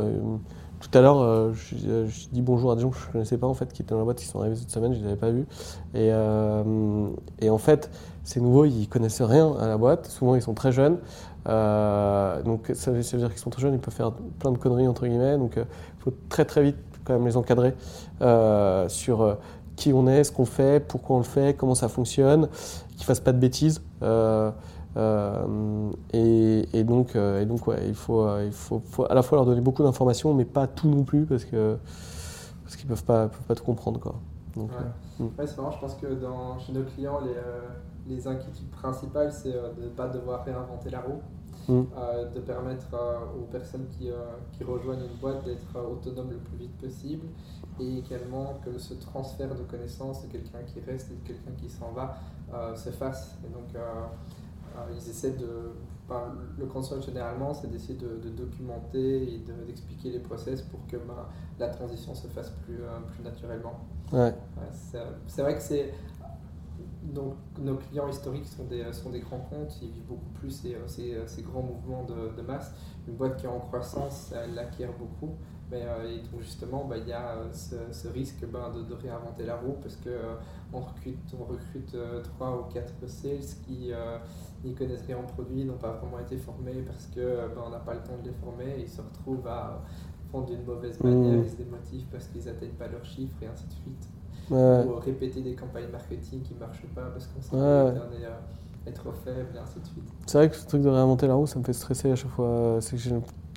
[0.80, 1.52] Tout à l'heure, euh,
[1.86, 3.82] euh, je dis bonjour à des gens que je ne connaissais pas en fait, qui
[3.82, 5.46] étaient dans la boîte, qui sont arrivés cette semaine, je ne les avais pas vus.
[5.94, 7.08] Et, euh,
[7.40, 7.90] et en fait,
[8.24, 10.06] ces nouveaux, ils connaissent rien à la boîte.
[10.06, 10.98] Souvent, ils sont très jeunes.
[11.48, 14.52] Euh, donc, ça, veut ça veut dire qu'ils sont très jeunes, ils peuvent faire plein
[14.52, 15.38] de conneries entre guillemets.
[15.38, 17.74] Donc, il faut très très vite quand même les encadrer
[18.88, 19.38] sur
[19.76, 22.48] qui on est, ce qu'on fait, pourquoi on le fait, comment ça fonctionne,
[22.96, 23.82] qu'ils fassent pas de bêtises.
[24.96, 29.14] Euh, et, et donc, euh, et donc ouais, il faut, euh, il faut, faut à
[29.14, 31.76] la fois leur donner beaucoup d'informations, mais pas tout non plus, parce que
[32.64, 34.14] parce qu'ils peuvent pas, peuvent pas tout comprendre quoi.
[34.56, 35.24] Donc, Ouais.
[35.26, 35.30] mm.
[35.38, 39.52] Ouais, c'est marrant, je pense que dans, chez nos clients, les, les inquiétudes principales, c'est
[39.52, 41.20] de ne pas devoir réinventer la roue,
[41.68, 41.82] Mm.
[41.98, 44.14] euh, de permettre euh, aux personnes qui, euh,
[44.52, 47.26] qui rejoignent une boîte d'être autonomes le plus vite possible,
[47.80, 51.68] et également que ce transfert de connaissances de quelqu'un qui reste et de quelqu'un qui
[51.68, 52.16] s'en va
[52.76, 53.36] se fasse.
[53.44, 53.74] Et donc,
[54.92, 55.72] ils essaient de.
[56.58, 60.96] le conseil généralement, c'est d'essayer de, de documenter et de- d'expliquer les process pour que
[60.96, 61.26] ben,
[61.58, 63.80] la transition se fasse plus, euh, plus naturellement.
[64.12, 64.34] ouais.
[64.56, 65.92] Ouais, c'est c'est vrai que c'est.
[67.02, 70.76] Donc, nos clients historiques sont des, sont des grands comptes, ils vivent beaucoup plus ces,
[70.86, 72.72] ces, ces grands mouvements de, de masse.
[73.06, 75.36] Une boîte qui est en croissance, elle l'acquiert beaucoup.
[75.70, 78.82] Mais euh, et donc justement, bah, il y a euh, ce, ce risque ben, de,
[78.82, 80.34] de réinventer la roue parce que euh,
[80.72, 83.90] on recrute, on recrute euh, trois ou quatre sales qui
[84.64, 87.70] n'y connaissent rien en produit, n'ont pas vraiment été formés parce que euh, ben, on
[87.70, 89.82] n'a pas le temps de les former et ils se retrouvent à
[90.30, 91.44] fondre d'une mauvaise manière, Mhm.
[91.44, 94.08] ils se démotivent parce qu'ils n'atteignent pas leurs chiffres et ainsi de suite
[94.48, 94.84] Ouais.
[94.86, 97.92] ou répéter des campagnes marketing qui ne marchent pas parce qu'on sait Ouais.
[97.92, 100.04] qu'on est euh, être faible et ainsi de suite.
[100.26, 102.30] C'est vrai que ce truc de réinventer la roue, ça me fait stresser à chaque
[102.30, 102.78] fois.
[102.80, 103.10] C'est que j'ai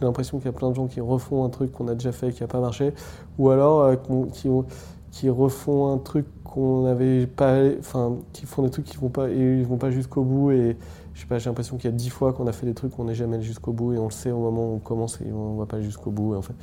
[0.06, 2.32] l'impression qu'il y a plein de gens qui refont un truc qu'on a déjà fait,
[2.32, 2.94] qui n'a pas marché,
[3.38, 3.96] ou alors euh,
[4.34, 4.66] qui, ont-
[5.12, 9.30] qui refont un truc qu'on n'avait pas, enfin, qui font des trucs qui vont pas,
[9.30, 10.52] et vont pas jusqu'au bout.
[10.52, 10.78] Et
[11.14, 12.96] je sais pas, j'ai l'impression qu'il y a dix fois qu'on a fait des trucs
[12.96, 15.20] qu'on n'est jamais allé jusqu'au bout, et on le sait au moment où on commence
[15.22, 16.34] et on va pas jusqu'au bout.
[16.36, 16.54] Et en fait,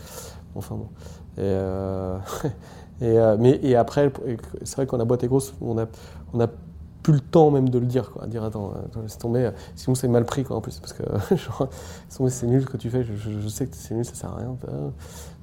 [0.55, 0.89] enfin bon.
[1.39, 2.19] Et, euh,
[3.01, 4.11] et, euh, mais et après,
[4.63, 5.87] c'est vrai quand la boîte est grosse, on a,
[6.33, 6.49] on a
[7.07, 8.27] plus le temps même de le dire, quoi.
[8.27, 9.53] Dire attends, attends laisse tomber.
[9.77, 11.05] Sinon c'est mal pris quoi en plus parce que
[11.37, 11.69] genre,
[12.09, 13.05] c'est nul ce que tu fais.
[13.05, 14.57] Je, sais que c'est nul, ça sert à rien.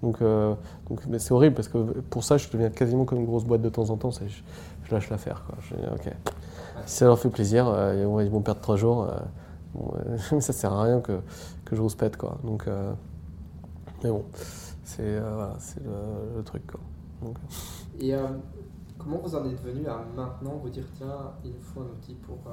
[0.02, 0.56] Donc euh,
[0.89, 3.62] donc mais c'est horrible parce que pour ça je deviens quasiment comme une grosse boîte
[3.62, 4.12] de temps en temps.
[4.12, 4.26] Je,
[4.84, 5.56] je lâche l'affaire quoi.
[5.62, 6.13] Je ok.
[6.86, 9.03] Si ça leur fait plaisir, euh, ils vont perdre trois jours.
[9.03, 11.22] euh, mais ça sert à rien que
[11.64, 12.39] que je rouspète quoi.
[12.43, 12.68] Donc
[14.03, 14.26] mais bon,
[14.84, 15.53] c'est voilà,
[16.36, 16.82] le, truc quoi.
[17.22, 17.38] Donc,
[19.04, 22.38] comment vous en êtes venu à maintenant vous dire tiens, il faut un outil pour,
[22.47, 22.51] euh,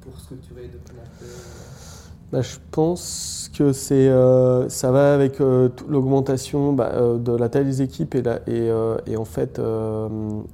[0.00, 6.72] pour structurer et documenter euh, bah, Je pense que c'est, euh, ça va avec l'augmentation
[6.72, 9.60] bah, de la taille des équipes et, la, et, en fait,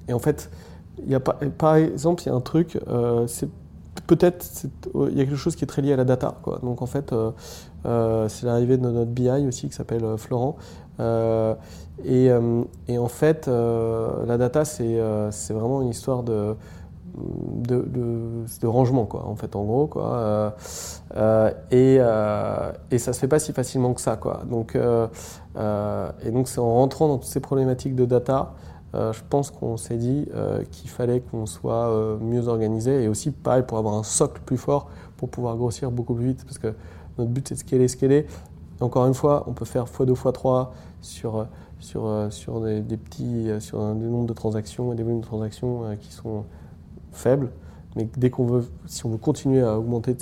[0.09, 0.51] et en fait
[1.07, 2.79] y a pas, par exemple, il y a un truc,
[3.27, 3.49] c'est
[4.07, 4.45] peut-être
[5.11, 6.37] il y a quelque chose qui est très lié à la data.
[6.43, 6.61] Quoi.
[6.62, 7.15] Donc en fait,
[7.85, 10.57] c'est l'arrivée de notre BI aussi qui s'appelle Florent.
[12.05, 12.29] Et,
[12.89, 16.57] et, en fait, la data, c'est vraiment une histoire de
[18.67, 20.15] rangement, quoi, en fait, en gros, quoi.
[20.17, 20.51] Euh,
[21.17, 24.43] euh, et, euh, et, ça se fait pas si facilement que ça, quoi.
[24.49, 28.53] Donc, et donc, c'est en rentrant dans toutes ces problématiques de data,
[28.95, 30.27] je pense qu'on s'est dit
[30.71, 34.89] qu'il fallait qu'on soit mieux organisé et aussi, pareil, pour avoir un socle plus fort
[35.17, 36.75] pour pouvoir grossir beaucoup plus vite, parce que
[37.19, 38.27] notre but, c'est de scaler, scaler.
[38.81, 40.69] encore une fois, on peut faire x2, x3
[41.01, 41.47] sur
[41.85, 45.26] sur, sur des, des petits, sur un, des nombres de transactions et des volumes de
[45.26, 46.45] transactions qui sont
[47.12, 47.51] faible.
[47.97, 50.16] Mais dès qu'on veut, si on veut continuer à augmenter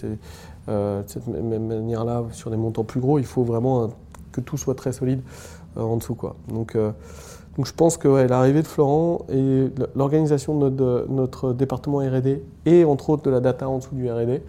[0.69, 3.91] euh, de cette même manière-là sur des montants plus gros, il faut vraiment
[4.31, 5.23] que tout soit très solide
[5.77, 6.15] euh, en dessous.
[6.15, 6.37] Quoi.
[6.49, 6.93] Donc, euh,
[7.57, 12.85] donc je pense que l'arrivée de Florent et l'organisation de notre, notre, département R&D et
[12.85, 14.43] entre autres de la data en dessous du R&D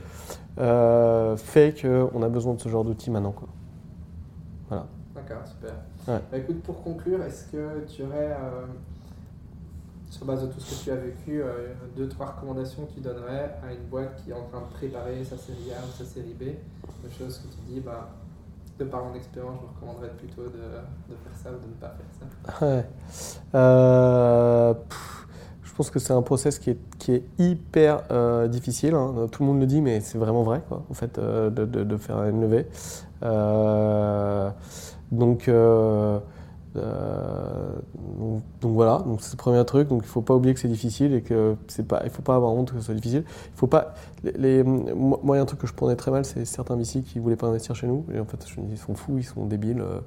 [1.38, 3.32] fait qu'on a besoin de ce genre d'outils maintenant.
[3.32, 3.48] Quoi.
[4.70, 4.86] Voilà.
[5.16, 5.74] D'accord, super.
[6.08, 8.36] Bah, écoute, pour conclure, est-ce que tu aurais
[10.14, 13.00] sur base de tout ce que tu as vécu, euh, deux, trois recommandations que tu
[13.00, 16.06] donnerais à une boîte qui est en train de préparer sa série A ou sa
[16.06, 16.44] série B?
[16.44, 18.10] Des choses que tu dis, bah,
[18.78, 21.96] de par mon expérience, je recommanderais plutôt de, de, faire ça ou de ne pas
[21.98, 22.06] faire
[22.54, 22.86] ça ouais.
[23.56, 24.74] Euh,
[25.64, 28.94] je pense que c'est un process qui est, qui est hyper euh, difficile.
[28.94, 29.28] Hein.
[29.32, 31.98] Tout le monde le dit, mais c'est vraiment vrai, quoi, en fait, de, de, de,
[31.98, 32.68] faire une levée.
[35.18, 35.50] Donc,
[36.76, 37.72] euh,
[38.62, 39.90] donc, voilà, donc c'est le premier truc.
[39.90, 42.54] Donc il faut pas oublier que c'est difficile et que c'est pas, faut pas avoir
[42.54, 43.24] honte que ce soit difficile.
[43.28, 43.94] Il faut pas.
[44.24, 47.20] Moi, il y a un truc que je prenais très mal, c'est certains VC qui
[47.20, 48.06] voulaient pas investir chez nous.
[48.14, 50.00] Et en fait, je me dis, ils sont fous, ils sont débiles euh,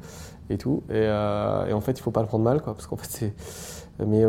[0.50, 0.82] et tout.
[0.88, 3.08] Et, euh, et, en fait, il faut pas le prendre mal, quoi, parce qu'en fait,
[3.10, 3.34] c'est.
[4.04, 4.24] Mais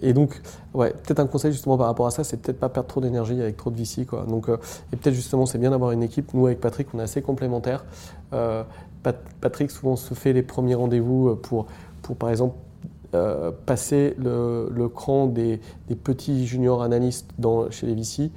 [0.00, 0.40] et donc,
[0.74, 3.40] ouais, peut-être un conseil justement par rapport à ça, c'est peut-être pas perdre trop d'énergie
[3.40, 4.24] avec trop de VC, quoi.
[4.28, 6.32] Donc, et peut-être justement, c'est bien d'avoir une équipe.
[6.34, 7.84] Nous, avec Patrick, on est assez complémentaires.
[9.12, 11.66] Patrick souvent se fait les premiers rendez-vous pour,
[12.02, 12.54] pour par exemple
[13.14, 18.30] euh, passer le, le cran des, des, petits juniors analystes dans, chez les VC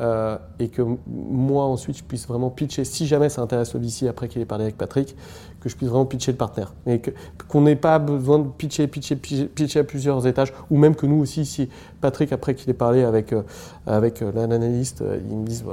[0.00, 4.08] euh, et que moi ensuite je puisse vraiment pitcher, si jamais ça intéresse le VC
[4.08, 5.14] après qu'il ait parlé avec Patrick,
[5.60, 6.72] que je puisse vraiment pitcher le partenaire.
[6.86, 7.02] Mais
[7.48, 11.20] qu'on n'ait pas besoin de pitcher, pitcher, pitcher, à plusieurs étages, ou même que nous
[11.20, 11.68] aussi, si
[12.00, 13.42] Patrick après qu'il ait parlé avec, euh,
[13.86, 15.64] avec l'analyste, il me dise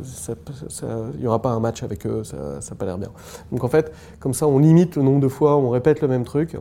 [0.00, 3.10] il n'y aura pas un match avec eux, ça n'a pas l'air bien.
[3.52, 6.24] Donc en fait, comme ça, on limite le nombre de fois, on répète le même
[6.24, 6.56] truc.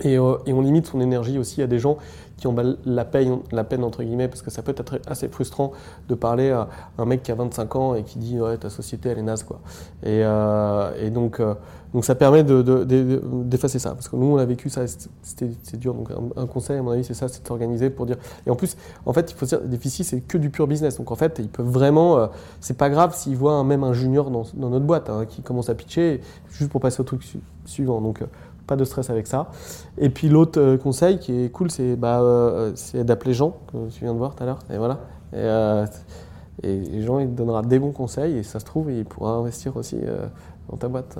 [0.00, 1.98] Et, euh, et, on limite son énergie aussi à des gens
[2.42, 5.70] qui ont la peine, la peine, entre guillemets, parce que ça peut être assez frustrant
[6.08, 6.68] de parler à
[6.98, 9.44] un mec qui a 25 ans et qui dit ouais ta société elle est naze
[9.44, 9.60] quoi.
[10.02, 11.54] Et, euh, euh,
[11.94, 15.94] donc ça permet d'effacer de, ça, parce que nous on a vécu ça, c'était dur.
[15.94, 18.16] Donc un, conseil à mon avis c'est ça, c'est de s'organiser pour dire.
[18.44, 18.76] Et en plus,
[19.06, 20.96] en fait il faut dire, déficit c'est que du pur business.
[20.96, 22.28] Donc en fait ils peuvent vraiment,
[22.60, 25.68] c'est pas grave s'ils voient même un junior dans, dans notre boîte hein, qui commence
[25.68, 27.22] à pitcher juste pour passer au truc
[27.66, 28.00] suivant.
[28.00, 28.20] Donc
[28.72, 29.50] pas de stress avec ça.
[29.98, 34.00] Et puis l'autre euh, conseil qui est cool, c'est bah, euh, d'appeler Jean, que tu
[34.00, 34.60] viens de voir tout à l'heure.
[34.72, 35.00] Et voilà.
[35.34, 35.86] Et, euh,
[36.62, 39.76] et, Jean, il te donnera des bons conseils et ça se trouve, il pourra investir
[39.76, 39.98] aussi
[40.68, 41.18] dans ta boîte.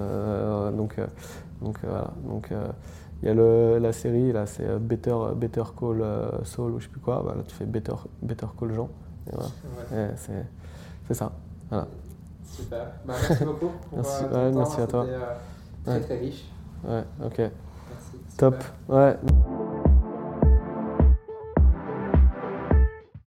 [0.76, 0.96] donc,
[1.60, 2.10] donc voilà.
[2.26, 2.50] Donc,
[3.22, 6.04] il y a le, la série, là, c'est Better, Better Call
[6.44, 7.22] Saul ou je sais plus quoi.
[7.24, 8.88] Bah, là, tu fais Better, Better Call Jean.
[9.30, 9.48] Voilà.
[11.06, 11.32] C'est ça.
[11.68, 11.86] Voilà.
[12.44, 12.86] Super.
[13.04, 13.70] Bah, merci beaucoup.
[13.90, 15.06] Pour, merci, ouais, merci à toi.
[15.84, 16.44] Très, très riche.
[16.84, 17.38] Ouais, ok.
[17.38, 18.36] Merci.
[18.36, 18.56] Top.
[18.88, 19.16] Ouais.